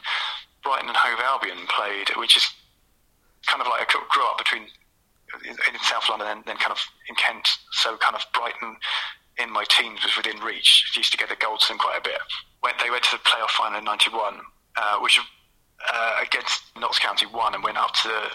[0.63, 2.49] Brighton and Hove Albion played, which is
[3.47, 4.69] kind of like I grew up between
[5.47, 7.49] in South London and then kind of in Kent.
[7.73, 8.77] So kind of Brighton
[9.43, 10.93] in my teens was within reach.
[10.97, 12.19] Used to get the Goldstone quite a bit.
[12.61, 14.41] When they went to the playoff final in '91,
[14.77, 15.19] uh, which
[15.93, 18.31] uh, against Notts County won and went up to the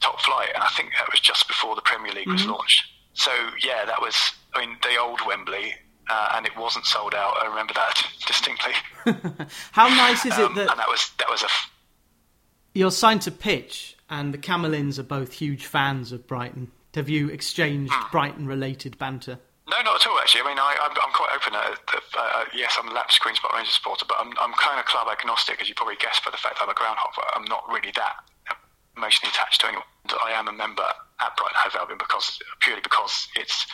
[0.00, 2.52] top flight, and I think that was just before the Premier League was mm-hmm.
[2.52, 2.84] launched.
[3.14, 3.30] So
[3.62, 4.16] yeah, that was
[4.54, 5.74] I mean the old Wembley.
[6.12, 7.36] Uh, and it wasn't sold out.
[7.40, 8.72] I remember that distinctly.
[9.70, 10.70] How nice is um, it that?
[10.70, 11.44] And that was that was a.
[11.44, 11.70] F-
[12.74, 16.72] you're signed to pitch, and the Camillins are both huge fans of Brighton.
[16.94, 18.10] Have you exchanged mm.
[18.10, 19.38] Brighton-related banter?
[19.70, 20.18] No, not at all.
[20.18, 21.54] Actually, I mean, I, am quite open.
[21.54, 21.78] Uh,
[22.18, 25.06] uh, yes, I'm a lapsed Queens Park Rangers supporter, but I'm, I'm kind of club
[25.06, 27.22] agnostic, as you probably guessed by the fact that I'm a groundhopper.
[27.38, 28.18] I'm not really that
[28.96, 29.86] emotionally attached to anyone.
[30.10, 30.82] I am a member
[31.22, 33.66] at Brighton Hove Albion because purely because it's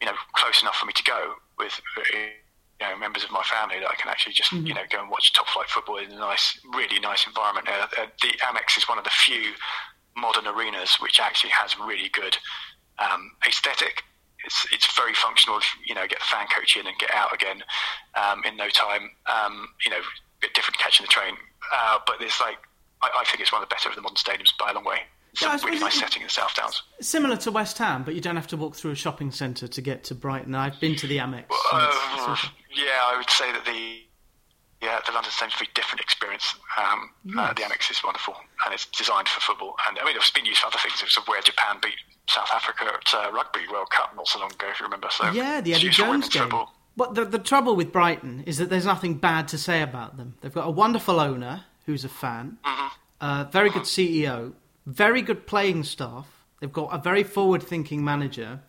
[0.00, 1.74] you know close enough for me to go with
[2.12, 4.66] you know members of my family that I can actually just mm-hmm.
[4.66, 7.66] you know go and watch top flight football in a nice, really nice environment.
[7.68, 9.58] Uh, uh, the Amex is one of the few
[10.16, 12.36] modern arenas which actually has really good
[12.98, 14.04] um, aesthetic
[14.44, 15.60] it's it's very functional.
[15.86, 17.62] You know, get the fan coach in and get out again
[18.14, 19.10] um, in no time.
[19.26, 21.34] Um, you know, a bit different catching the train,
[21.74, 22.58] uh, but it's like
[23.02, 24.84] I, I, think it's one of the better of the modern stadiums by a long
[24.84, 24.98] way.
[25.32, 26.82] It's a really nice setting in the South Downs.
[27.00, 29.80] Similar to West Ham, but you don't have to walk through a shopping centre to
[29.80, 30.54] get to Brighton.
[30.54, 31.44] I've been to the Amex.
[31.48, 32.36] Well, uh.
[32.74, 34.01] Yeah, I would say that the
[34.82, 36.54] yeah, the London Stadium is a very different experience.
[36.76, 39.76] Um, uh, the Amex is wonderful, and it's designed for football.
[39.86, 41.00] And I mean, it's been used for other things.
[41.00, 41.94] It was where Japan beat
[42.28, 45.08] South Africa at uh, Rugby World Cup not so long ago, if you remember.
[45.10, 46.48] So yeah, the Eddie Jones game.
[46.48, 46.68] Trouble.
[46.96, 50.34] But the, the trouble with Brighton is that there's nothing bad to say about them.
[50.40, 52.88] They've got a wonderful owner who's a fan, mm-hmm.
[53.20, 54.52] uh, very good CEO,
[54.84, 56.26] very good playing staff.
[56.60, 58.60] They've got a very forward-thinking manager,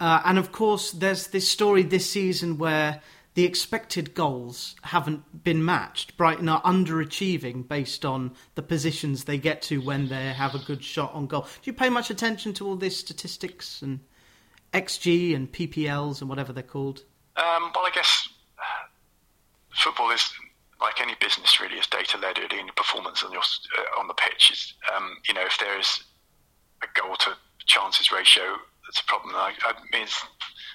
[0.00, 3.00] uh, and of course, there's this story this season where
[3.34, 6.16] the expected goals haven't been matched.
[6.16, 10.84] Brighton are underachieving based on the positions they get to when they have a good
[10.84, 11.42] shot on goal.
[11.42, 14.00] Do you pay much attention to all this statistics and
[14.72, 17.02] XG and PPLs and whatever they're called?
[17.36, 18.28] Um, well, I guess
[19.74, 20.32] football is
[20.80, 22.38] like any business, really, is data led.
[22.38, 26.04] In performance on your uh, on the pitch um, you know, if there is
[26.82, 27.30] a goal to
[27.66, 29.34] chances ratio that's a problem.
[29.34, 30.06] I, I mean,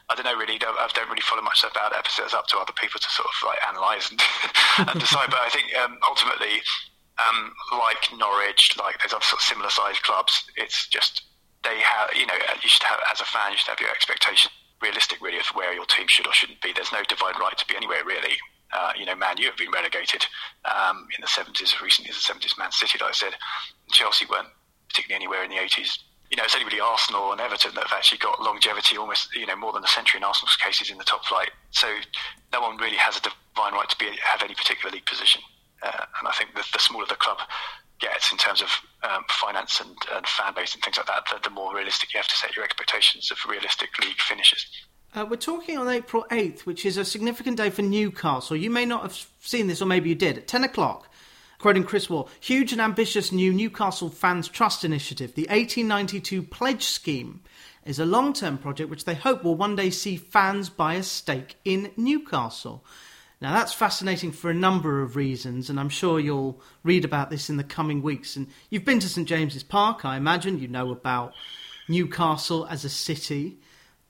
[0.09, 0.57] I don't know really.
[0.57, 2.01] I don't really follow much about it.
[2.01, 4.21] It's up to other people to sort of like analyse and,
[4.89, 5.29] and decide.
[5.29, 6.61] But I think um, ultimately,
[7.21, 10.49] um, like Norwich, like there's other sort of similar sized clubs.
[10.57, 11.29] It's just
[11.63, 14.51] they have, you know, you should have as a fan, you should have your expectations
[14.81, 16.71] realistic really of where your team should or shouldn't be.
[16.73, 18.37] There's no divine right to be anywhere really.
[18.71, 20.25] Uh, you know, Man U have been relegated
[20.63, 22.57] um, in the 70s, recently as the 70s.
[22.57, 23.33] Man City, like I said,
[23.91, 24.47] Chelsea weren't
[24.87, 25.97] particularly anywhere in the 80s
[26.29, 29.55] you know, it's anybody Arsenal and Everton that have actually got longevity, almost you know
[29.55, 31.49] more than a century in Arsenal's cases in the top flight.
[31.71, 31.87] So
[32.53, 35.41] no one really has a divine right to be have any particular league position.
[35.81, 37.37] Uh, and I think the, the smaller the club
[37.99, 38.69] gets in terms of
[39.03, 42.17] um, finance and, and, fan base and things like that, the, the, more realistic you
[42.17, 44.65] have to set your expectations of realistic league finishes.
[45.15, 48.55] Uh, we're talking on April 8th, which is a significant day for Newcastle.
[48.55, 50.37] You may not have seen this, or maybe you did.
[50.37, 51.08] At 10 o'clock,
[51.59, 57.41] Quoting Chris Wall, huge and ambitious new Newcastle Fans Trust initiative, the 1892 Pledge Scheme,
[57.83, 61.03] is a long term project which they hope will one day see fans buy a
[61.03, 62.85] stake in Newcastle.
[63.41, 67.49] Now, that's fascinating for a number of reasons, and I'm sure you'll read about this
[67.49, 68.37] in the coming weeks.
[68.37, 70.59] And you've been to St James's Park, I imagine.
[70.59, 71.33] You know about
[71.89, 73.59] Newcastle as a city.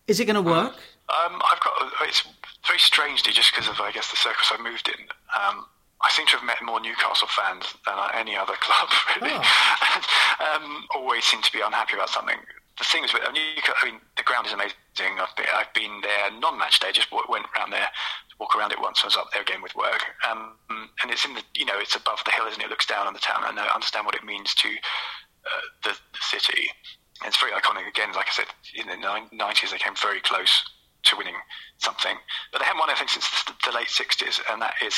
[0.06, 0.76] Is it going to work?
[1.10, 1.74] Um, I've got.
[2.04, 2.24] It's
[2.68, 5.06] very strangely just because of, I guess, the circus I moved in.
[5.36, 5.66] Um,
[6.02, 8.90] I seem to have met more Newcastle fans than any other club,
[9.22, 9.36] really.
[9.36, 10.56] Oh.
[10.56, 12.40] um, always seem to be unhappy about something.
[12.78, 15.20] The thing is, with Newcastle, I mean, the ground is amazing.
[15.20, 17.88] I've been, I've been there non-match day, just went around there,
[18.40, 19.04] walk around it once.
[19.04, 20.56] I was up there again with work, um,
[21.04, 22.66] and it's in the, you know, it's above the hill, isn't it?
[22.66, 25.90] It looks down on the town, and I understand what it means to uh, the,
[25.92, 26.72] the, city.
[27.22, 27.88] And it's very iconic.
[27.88, 28.96] Again, like I said, in the
[29.36, 30.64] nineties, they came very close
[31.04, 31.36] to winning
[31.78, 32.16] something,
[32.52, 34.96] but they haven't won anything since the, the late sixties, and that is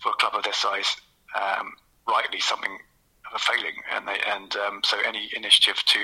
[0.00, 0.96] for a club of their size,
[1.34, 1.72] um,
[2.08, 2.78] rightly something
[3.26, 5.98] of a failing, and they, and um, so any initiative to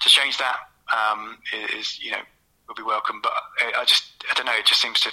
[0.00, 0.56] to change that
[0.92, 1.38] um,
[1.76, 2.22] is you know
[2.68, 3.20] will be welcome.
[3.22, 4.54] But I, I, just I don't know.
[4.54, 5.12] It just seems to,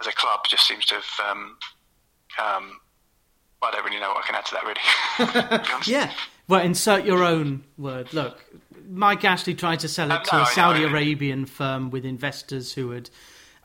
[0.00, 1.30] as a club, just seems to have.
[1.30, 1.56] Um,
[2.38, 2.80] um,
[3.62, 5.86] I don't really know what I can add to that, really.
[5.92, 6.10] yeah.
[6.48, 8.14] Well, insert your own word.
[8.14, 8.42] Look,
[8.88, 12.72] Mike Ashley tried to sell it um, to no, a Saudi Arabian firm with investors
[12.72, 13.10] who had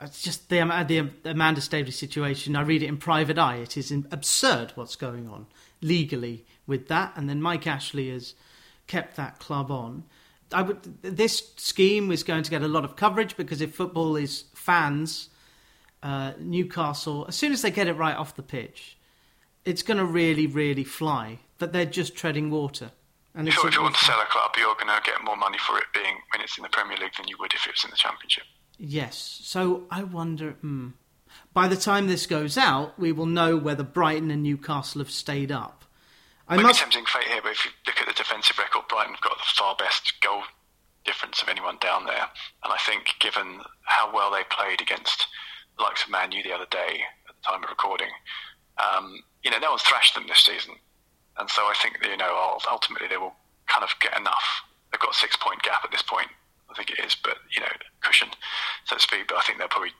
[0.02, 2.56] it's just the, the Amanda Staveley situation.
[2.56, 3.58] I read it in Private Eye.
[3.58, 5.48] It is absurd what's going on
[5.82, 7.14] legally with that.
[7.16, 8.34] And then Mike Ashley has
[8.88, 10.04] kept that club on.
[10.52, 11.02] I would.
[11.02, 15.30] This scheme is going to get a lot of coverage because if football is fans,
[16.04, 18.98] uh, Newcastle, as soon as they get it right off the pitch,
[19.64, 21.40] it's going to really, really fly.
[21.58, 22.92] But they're just treading water.
[23.34, 25.58] And if, if you want to sell a club, you're going to get more money
[25.58, 27.84] for it being when it's in the Premier League than you would if it was
[27.84, 28.44] in the Championship.
[28.78, 29.40] Yes.
[29.44, 30.52] So I wonder.
[30.52, 30.90] Hmm.
[31.54, 35.52] By the time this goes out, we will know whether Brighton and Newcastle have stayed
[35.52, 35.86] up.
[36.48, 36.80] I must...
[36.80, 39.44] tempting fate here, but if you look at the defensive record, Brighton have got the
[39.58, 40.44] far best goal
[41.04, 42.28] difference of anyone down there.
[42.64, 45.28] And I think, given how well they played against
[45.78, 48.10] the likes of Man U the other day at the time of recording,
[48.78, 50.76] um, you know, no one's thrashed them this season.
[51.38, 53.36] And so I think you know, ultimately they will
[53.68, 54.64] kind of get enough.
[54.92, 56.30] They've got a six point gap at this point
[56.76, 57.68] I think it is, but you know,
[58.02, 58.28] cushion,
[58.84, 59.28] so to speak.
[59.30, 59.92] But I think they'll probably,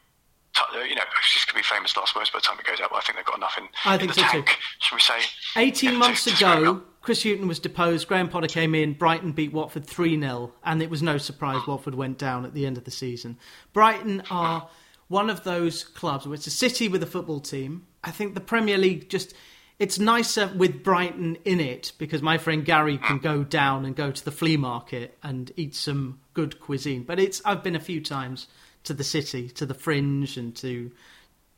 [0.74, 2.90] you know, going to be famous last words by the time it goes out.
[2.92, 4.54] But I think they've got enough in, I in think the so tank, too.
[4.80, 5.20] should we say?
[5.56, 8.08] Eighteen yeah, months to, ago, Chris Hughton was deposed.
[8.08, 8.94] Graham Potter came in.
[8.94, 12.66] Brighton beat Watford three 0 and it was no surprise Watford went down at the
[12.66, 13.38] end of the season.
[13.74, 14.68] Brighton are
[15.08, 17.86] one of those clubs where it's a city with a football team.
[18.04, 19.34] I think the Premier League just
[19.78, 24.12] it's nicer with Brighton in it because my friend Gary can go down and go
[24.12, 27.04] to the flea market and eat some good cuisine.
[27.04, 28.48] But it's I've been a few times
[28.84, 30.92] to the city, to the Fringe, and to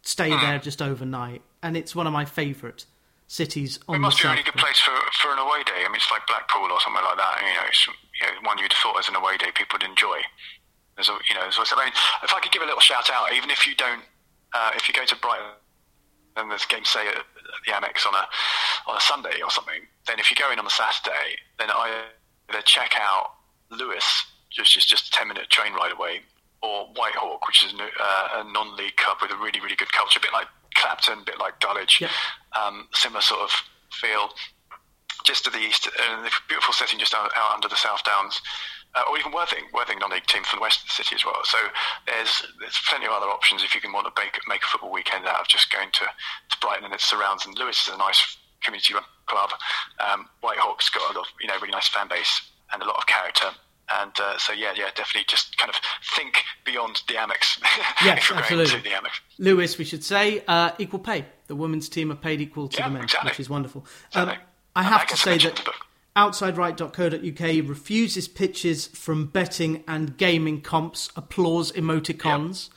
[0.01, 2.85] stay there just overnight, and it's one of my favourite
[3.27, 5.83] cities on it must be a really good place for, for an away day.
[5.83, 7.41] I mean, it's like Blackpool or something like that.
[7.41, 7.93] You know, it's you
[8.25, 10.21] know, one you'd have thought as an away day people would enjoy.
[10.95, 13.31] There's a, you know, there's I mean, if I could give a little shout out,
[13.33, 14.01] even if you don't,
[14.53, 15.45] uh, if you go to Brighton
[16.37, 17.21] and there's game, say, at
[17.65, 18.25] the Amex on a
[18.89, 22.61] on a Sunday or something, then if you go in on the Saturday, then either
[22.63, 23.31] check out
[23.69, 24.25] Lewes,
[24.57, 26.21] which is just a 10 minute train ride away,
[26.61, 30.19] or Whitehawk, which is a, uh, non league club with a really, really good culture,
[30.19, 32.11] a bit like Clapton, a bit like Dulwich, yep.
[32.55, 33.51] um, similar sort of
[33.91, 34.29] feel.
[35.25, 38.39] Just to the east, and uh, beautiful setting just out, out under the South Downs
[38.97, 41.39] uh, or even Worthing, Worthing non-league team from the west of the city as well.
[41.43, 41.57] So
[42.07, 44.91] there's there's plenty of other options if you can want to make, make a football
[44.91, 47.45] weekend out of just going to, to Brighton and its surrounds.
[47.45, 49.51] And Lewes is a nice community run club.
[49.99, 52.41] Um, Whitehawk's got a lot of, you know really nice fan base
[52.73, 53.47] and a lot of character.
[54.01, 55.75] and uh, so yeah, yeah, definitely just kind of
[56.15, 57.61] think beyond the Amex.
[58.03, 58.81] Yes, absolutely.
[58.81, 59.19] the Amex.
[59.37, 61.25] Lewes, we should say uh, equal pay.
[61.47, 63.29] The women's team are paid equal to yeah, the men, exactly.
[63.29, 63.85] which is wonderful.
[64.13, 64.33] Um,
[64.75, 65.67] I have to say that
[66.17, 72.69] outsidewrite.co.uk refuses pitches from betting and gaming comps, applause emoticons.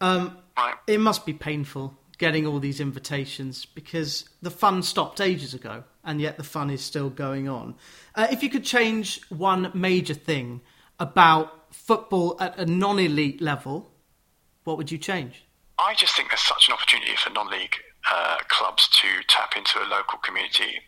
[0.00, 0.08] Yep.
[0.08, 0.38] Um.
[0.86, 6.20] It must be painful getting all these invitations because the fun stopped ages ago and
[6.20, 7.74] yet the fun is still going on.
[8.14, 10.60] Uh, if you could change one major thing
[11.00, 13.90] about football at a non elite level,
[14.64, 15.44] what would you change?
[15.78, 17.76] I just think there's such an opportunity for non league
[18.10, 20.80] uh, clubs to tap into a local community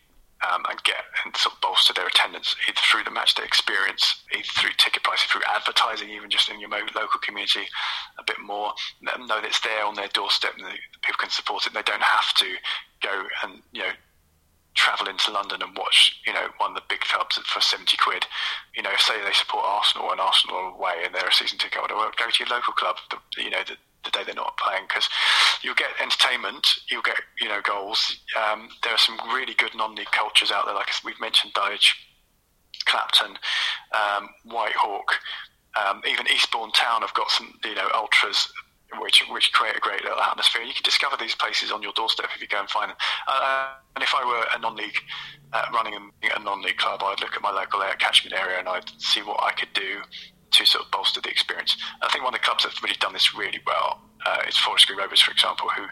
[0.43, 4.23] um, and get and sort of bolster their attendance either through the match day experience,
[4.33, 7.65] either through ticket pricing, through advertising, even just in your local community
[8.19, 8.73] a bit more.
[9.03, 10.67] Let them know that it's there on their doorstep and
[11.01, 11.73] people can support it.
[11.73, 12.47] They don't have to
[13.01, 13.93] go and you know
[14.75, 18.25] travel into London and watch, you know, one of the big clubs for 70 quid.
[18.75, 21.95] You know, say they support Arsenal and Arsenal away and they're a season ticket holder,
[21.95, 24.83] well, go to your local club, the, you know, the, the day they're not playing
[24.87, 25.09] because
[25.61, 28.21] you'll get entertainment, you'll get, you know, goals.
[28.37, 31.95] Um, there are some really good non-league cultures out there, like we've mentioned Dulwich,
[32.85, 33.37] Clapton,
[33.93, 35.09] um, Whitehawk,
[35.75, 38.47] um, even Eastbourne Town have got some, you know, ultras
[38.99, 40.61] which which create a great little atmosphere.
[40.61, 42.97] You can discover these places on your doorstep if you go and find them.
[43.27, 44.97] Uh, and if I were a non-league
[45.53, 48.89] uh, running a, a, non-league club, I'd look at my local catchment area and I'd
[48.97, 50.01] see what I could do
[50.55, 51.77] to sort of bolster the experience.
[52.01, 54.87] I think one of the clubs that's really done this really well uh, is Forest
[54.87, 55.85] Green Rovers, for example, who,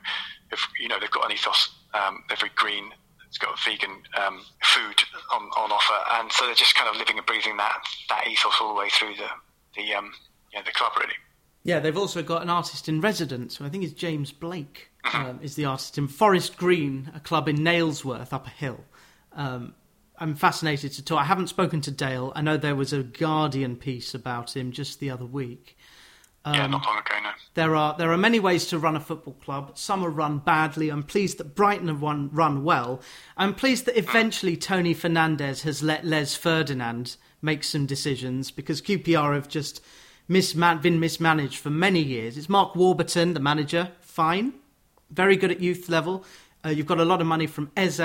[0.51, 1.69] if you know, they've got an ethos.
[1.93, 2.91] Um, they're very green.
[3.27, 5.01] It's got vegan um, food
[5.31, 8.53] on, on offer, and so they're just kind of living and breathing that that ethos
[8.61, 9.29] all the way through the
[9.75, 10.11] the um,
[10.51, 11.15] you know, the club really.
[11.63, 15.39] Yeah, they've also got an artist in residence, who I think is James Blake, um,
[15.41, 18.81] is the artist in Forest Green, a club in Nailsworth, up a hill.
[19.31, 19.73] Um,
[20.23, 21.19] I'm fascinated to talk.
[21.19, 22.31] I haven't spoken to Dale.
[22.33, 25.77] I know there was a Guardian piece about him just the other week.
[26.45, 27.31] Um, yeah, not long ago, no.
[27.55, 29.77] There are there are many ways to run a football club.
[29.77, 30.87] Some are run badly.
[30.87, 33.01] I'm pleased that Brighton have run, run well.
[33.35, 39.33] I'm pleased that eventually Tony Fernandes has let Les Ferdinand make some decisions because QPR
[39.35, 39.83] have just
[40.29, 42.37] misman- been mismanaged for many years.
[42.37, 44.53] It's Mark Warburton, the manager, fine,
[45.11, 46.23] very good at youth level.
[46.65, 47.97] Uh, you've got a lot of money from Eze.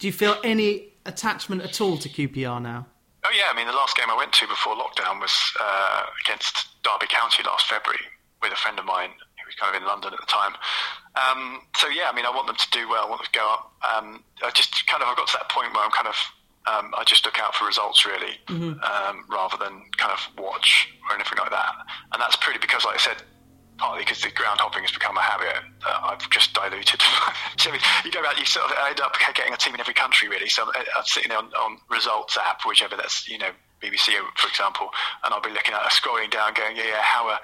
[0.00, 2.86] Do you feel any attachment at all to QPR now?
[3.24, 6.80] Oh yeah, I mean the last game I went to before lockdown was uh, against
[6.82, 8.00] Derby County last February
[8.40, 10.56] with a friend of mine who was kind of in London at the time.
[11.20, 13.38] Um, so yeah, I mean I want them to do well, I want them to
[13.38, 13.76] go up.
[13.84, 16.16] Um, I just kind of I've got to that point where I'm kind of
[16.66, 18.76] um, I just look out for results really, mm-hmm.
[18.80, 21.72] um, rather than kind of watch or anything like that.
[22.12, 23.22] And that's purely because, like I said,
[23.80, 27.00] partly because the ground hopping has become a habit that I've just diluted.
[27.58, 27.72] so
[28.04, 30.48] you go back, you sort of end up getting a team in every country really.
[30.48, 33.50] So uh, I'm sitting on, on results app, whichever that's you know
[33.82, 34.90] BBC for example,
[35.24, 37.40] and I'll be looking at scrolling down, going, yeah, yeah, how are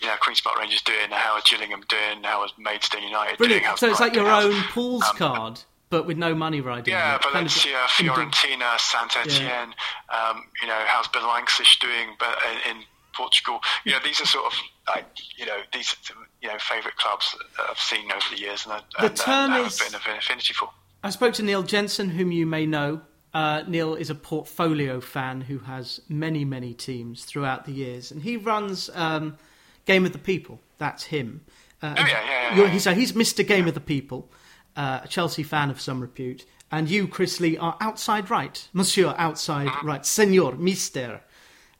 [0.00, 1.10] you know Queens Park Rangers doing?
[1.10, 2.22] How are Gillingham doing?
[2.22, 3.64] How is Maidstone United Brilliant.
[3.64, 3.76] doing?
[3.76, 5.60] So it's like your own pools um, card
[5.90, 6.94] but with no money riding.
[6.94, 9.74] Yeah, Valencia, Fiorentina, Saint Etienne.
[9.74, 10.30] Yeah.
[10.30, 12.14] Um, you know, how's Belenenses doing?
[12.18, 12.38] But
[12.70, 12.76] in,
[13.12, 14.58] Portugal, you know, these are sort of
[14.88, 15.06] like
[15.36, 15.94] you know these
[16.42, 19.52] you know favourite clubs that I've seen over the years, and, I, the and, term
[19.52, 20.70] and is, have been an affinity for.
[21.02, 23.02] I spoke to Neil Jensen, whom you may know.
[23.32, 28.22] Uh, Neil is a portfolio fan who has many, many teams throughout the years, and
[28.22, 29.38] he runs um,
[29.86, 30.60] Game of the People.
[30.78, 31.42] That's him.
[31.80, 32.78] Uh, oh, yeah, yeah, yeah, yeah.
[32.78, 33.46] so he's Mr.
[33.46, 34.28] Game of the People
[34.76, 38.68] uh, a Chelsea fan of some repute, and you, Chris Lee, are outside right.
[38.72, 40.06] Monsieur outside right.
[40.06, 41.20] Senor, Mister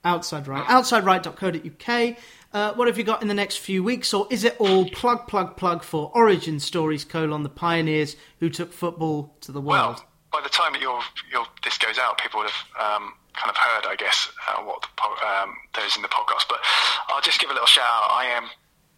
[0.05, 0.65] outside right.
[0.67, 2.17] Outsidewrite.co.uk.
[2.53, 5.29] Uh, what have you got in the next few weeks, or is it all plug,
[5.29, 9.97] plug, plug for origin stories, colon, the pioneers who took football to the world?
[9.97, 13.51] Well, by the time that your, your this goes out, people would have um, kind
[13.51, 16.47] of heard, I guess, uh, what the, um, those in the podcast.
[16.49, 16.59] But
[17.09, 18.11] I'll just give a little shout out.
[18.11, 18.45] I am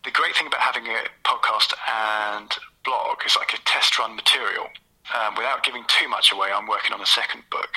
[0.04, 2.50] the great thing about having a podcast and
[2.84, 4.66] blog is like a test run material.
[5.12, 7.70] Um, without giving too much away, I'm working on a second book.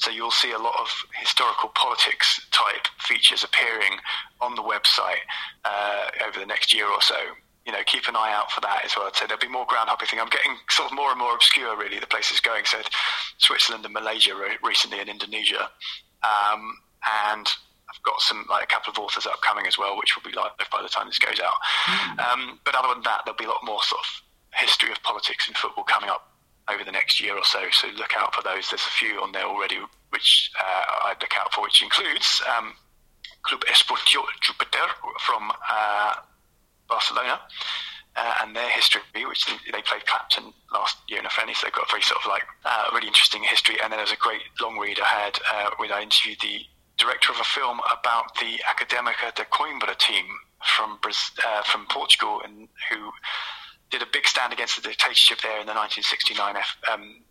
[0.00, 4.00] So you'll see a lot of historical politics type features appearing
[4.40, 5.20] on the website
[5.64, 7.16] uh, over the next year or so.
[7.66, 9.10] You know, keep an eye out for that as well.
[9.12, 10.18] So there'll be more ground hopping thing.
[10.18, 12.64] I'm getting sort of more and more obscure, really, the places going.
[12.64, 12.80] So
[13.36, 14.32] Switzerland and Malaysia
[14.64, 15.68] recently and Indonesia.
[16.24, 16.80] Um,
[17.36, 20.34] and I've got some like a couple of authors upcoming as well, which will be
[20.34, 21.60] live by the time this goes out.
[21.84, 22.32] Mm.
[22.32, 24.08] Um, but other than that, there'll be a lot more sort of
[24.56, 26.29] history of politics in football coming up
[26.72, 27.62] over the next year or so.
[27.70, 28.70] So look out for those.
[28.70, 29.78] There's a few on there already,
[30.10, 32.74] which uh, I'd look out for, which includes um,
[33.42, 34.86] Club Esportiu Jupiter
[35.20, 36.14] from uh,
[36.88, 37.40] Barcelona.
[38.16, 41.72] Uh, and their history, which they played Clapton last year in a friendly, so they've
[41.72, 43.76] got a very sort of like uh, really interesting history.
[43.80, 46.66] And then there's a great long read I had uh, where I interviewed the
[46.98, 50.26] director of a film about the Académica de Coimbra team
[50.76, 53.10] from uh, from Portugal, and who
[53.90, 57.22] did a big stand against the dictatorship there in the 1969 F, um,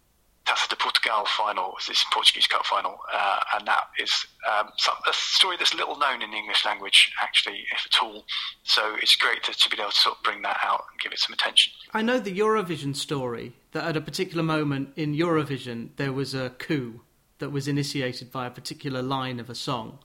[0.45, 5.13] Taça de Portugal final, this Portuguese Cup final, uh, and that is um, some, a
[5.13, 8.25] story that's little known in the English language, actually, if at all.
[8.63, 11.11] So it's great to, to be able to sort of bring that out and give
[11.11, 11.73] it some attention.
[11.93, 16.49] I know the Eurovision story that at a particular moment in Eurovision there was a
[16.51, 17.01] coup
[17.37, 19.99] that was initiated by a particular line of a song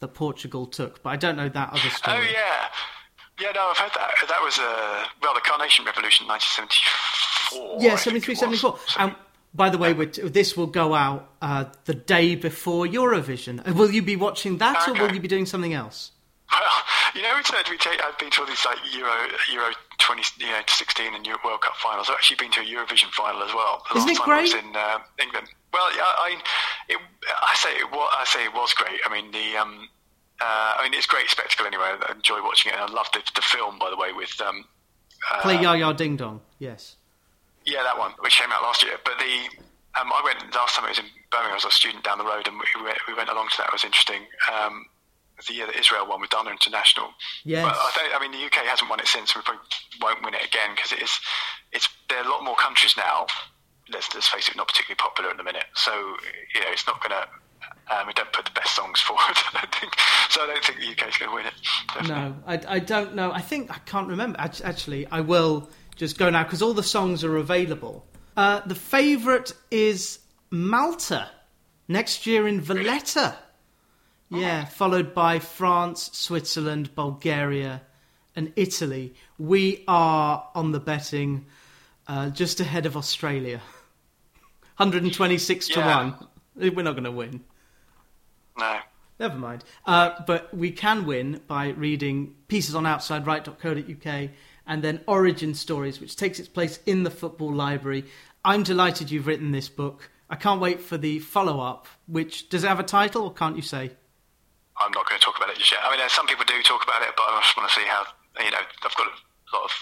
[0.00, 2.18] that Portugal took, but I don't know that other story.
[2.18, 2.68] Oh yeah,
[3.40, 4.10] yeah, no, I've heard that.
[4.28, 7.82] That was uh, well, the Carnation Revolution, 1974.
[7.82, 8.78] Yeah, 73, 74.
[8.98, 9.14] And
[9.54, 13.66] by the way, this will go out uh, the day before Eurovision.
[13.66, 14.98] Uh, will you be watching that, okay.
[14.98, 16.12] or will you be doing something else?
[16.50, 16.62] Well,
[17.14, 19.12] you know, we said we take, I've been to all these like Euro
[19.52, 22.08] Euro 20, you know, 16 and Euro World Cup finals.
[22.08, 23.82] I've actually been to a Eurovision final as well.
[23.92, 24.38] The Isn't it great?
[24.38, 25.48] I was in uh, England.
[25.72, 26.36] Well, yeah, I,
[26.88, 29.00] it, I say it, I say it was great.
[29.04, 29.88] I mean, the um,
[30.40, 31.98] uh, I mean, it's great spectacle anyway.
[31.98, 34.64] I enjoy watching it, and I love the, the film, by the way, with um,
[35.32, 36.40] uh, Play Ja Ja Ding Dong.
[36.58, 36.96] Yes.
[37.66, 38.96] Yeah, that one, which came out last year.
[39.04, 41.52] But the um, I went last time it was in Birmingham.
[41.52, 43.68] I was a student down the road, and we went, we went along to that.
[43.68, 44.22] It was interesting.
[44.46, 44.86] Um,
[45.46, 47.14] the year that Israel won with Dana International.
[47.44, 47.62] Yes.
[47.62, 49.34] But I, think, I mean, the UK hasn't won it since.
[49.34, 49.62] And we probably
[50.02, 51.14] won't win it again because it is.
[51.70, 53.26] It's there are a lot more countries now.
[53.90, 55.66] Let's, let's face it, not particularly popular at the minute.
[55.74, 57.28] So you know, it's not going to
[57.90, 59.22] um, we don't put the best songs forward.
[59.26, 59.92] I don't think
[60.30, 60.42] so.
[60.42, 61.54] I don't think the UK is going to win it.
[61.94, 62.14] Definitely.
[62.14, 63.32] No, I, I don't know.
[63.32, 64.38] I think I can't remember.
[64.38, 68.06] Actually, I will just go now because all the songs are available.
[68.36, 70.20] Uh, the favourite is
[70.50, 71.28] Malta
[71.88, 73.36] next year in Valletta.
[74.30, 74.70] Yeah, oh.
[74.70, 77.82] followed by France, Switzerland, Bulgaria,
[78.36, 79.14] and Italy.
[79.38, 81.46] We are on the betting
[82.06, 83.60] uh, just ahead of Australia.
[84.76, 85.74] 126 yeah.
[85.74, 85.80] to
[86.60, 86.74] 1.
[86.74, 87.42] We're not going to win.
[88.58, 88.78] No.
[89.20, 89.64] Never mind.
[89.84, 94.30] Uh, but we can win by reading pieces on outsidewrite.co.uk
[94.66, 98.04] and then Origin Stories, which takes its place in the football library.
[98.44, 100.10] I'm delighted you've written this book.
[100.30, 103.56] I can't wait for the follow up, which does it have a title or can't
[103.56, 103.90] you say?
[104.76, 105.80] I'm not going to talk about it just yet.
[105.82, 108.04] I mean, some people do talk about it, but I just want to see how,
[108.44, 109.72] you know, I've got a lot of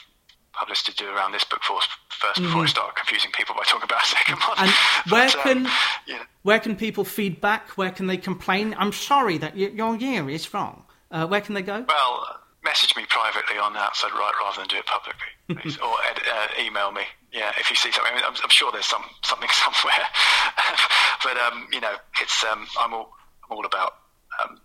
[0.58, 1.88] publicity to do around this book first
[2.20, 2.44] mm-hmm.
[2.44, 2.70] before I mm-hmm.
[2.70, 4.56] start confusing people by talking about a second one.
[4.58, 4.70] And
[5.12, 5.72] where but, can um,
[6.06, 6.22] yeah.
[6.42, 7.70] where can people feedback?
[7.70, 8.74] Where can they complain?
[8.78, 10.84] I'm sorry that your year is wrong.
[11.10, 11.84] Uh, where can they go?
[11.86, 16.62] Well, message me privately on outside right rather than do it publicly, or ed, uh,
[16.62, 17.02] email me.
[17.32, 20.06] Yeah, if you see something, I mean, I'm, I'm, sure there's some something somewhere,
[21.22, 23.12] but um, you know, it's um, I'm all
[23.44, 23.94] I'm all about
[24.42, 24.60] um,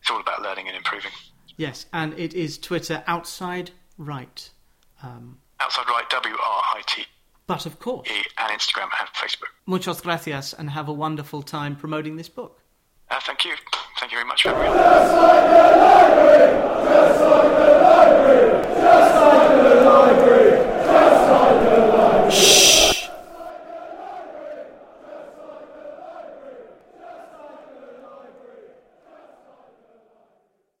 [0.00, 1.12] it's all about learning and improving.
[1.56, 4.50] Yes, and it is Twitter outside right.
[5.02, 7.04] Um, Outside Write, W R I T.
[7.46, 8.08] But of course.
[8.38, 9.50] And Instagram and Facebook.
[9.66, 12.60] Muchas gracias and have a wonderful time promoting this book.
[13.10, 13.54] Uh, thank you.
[13.98, 14.76] Thank you very much for everyone.
[14.76, 16.52] Just like the library!
[16.88, 18.64] Just like the library!
[18.80, 20.50] Just like the library!
[20.86, 22.30] Just like the library!
[22.30, 22.91] Shh!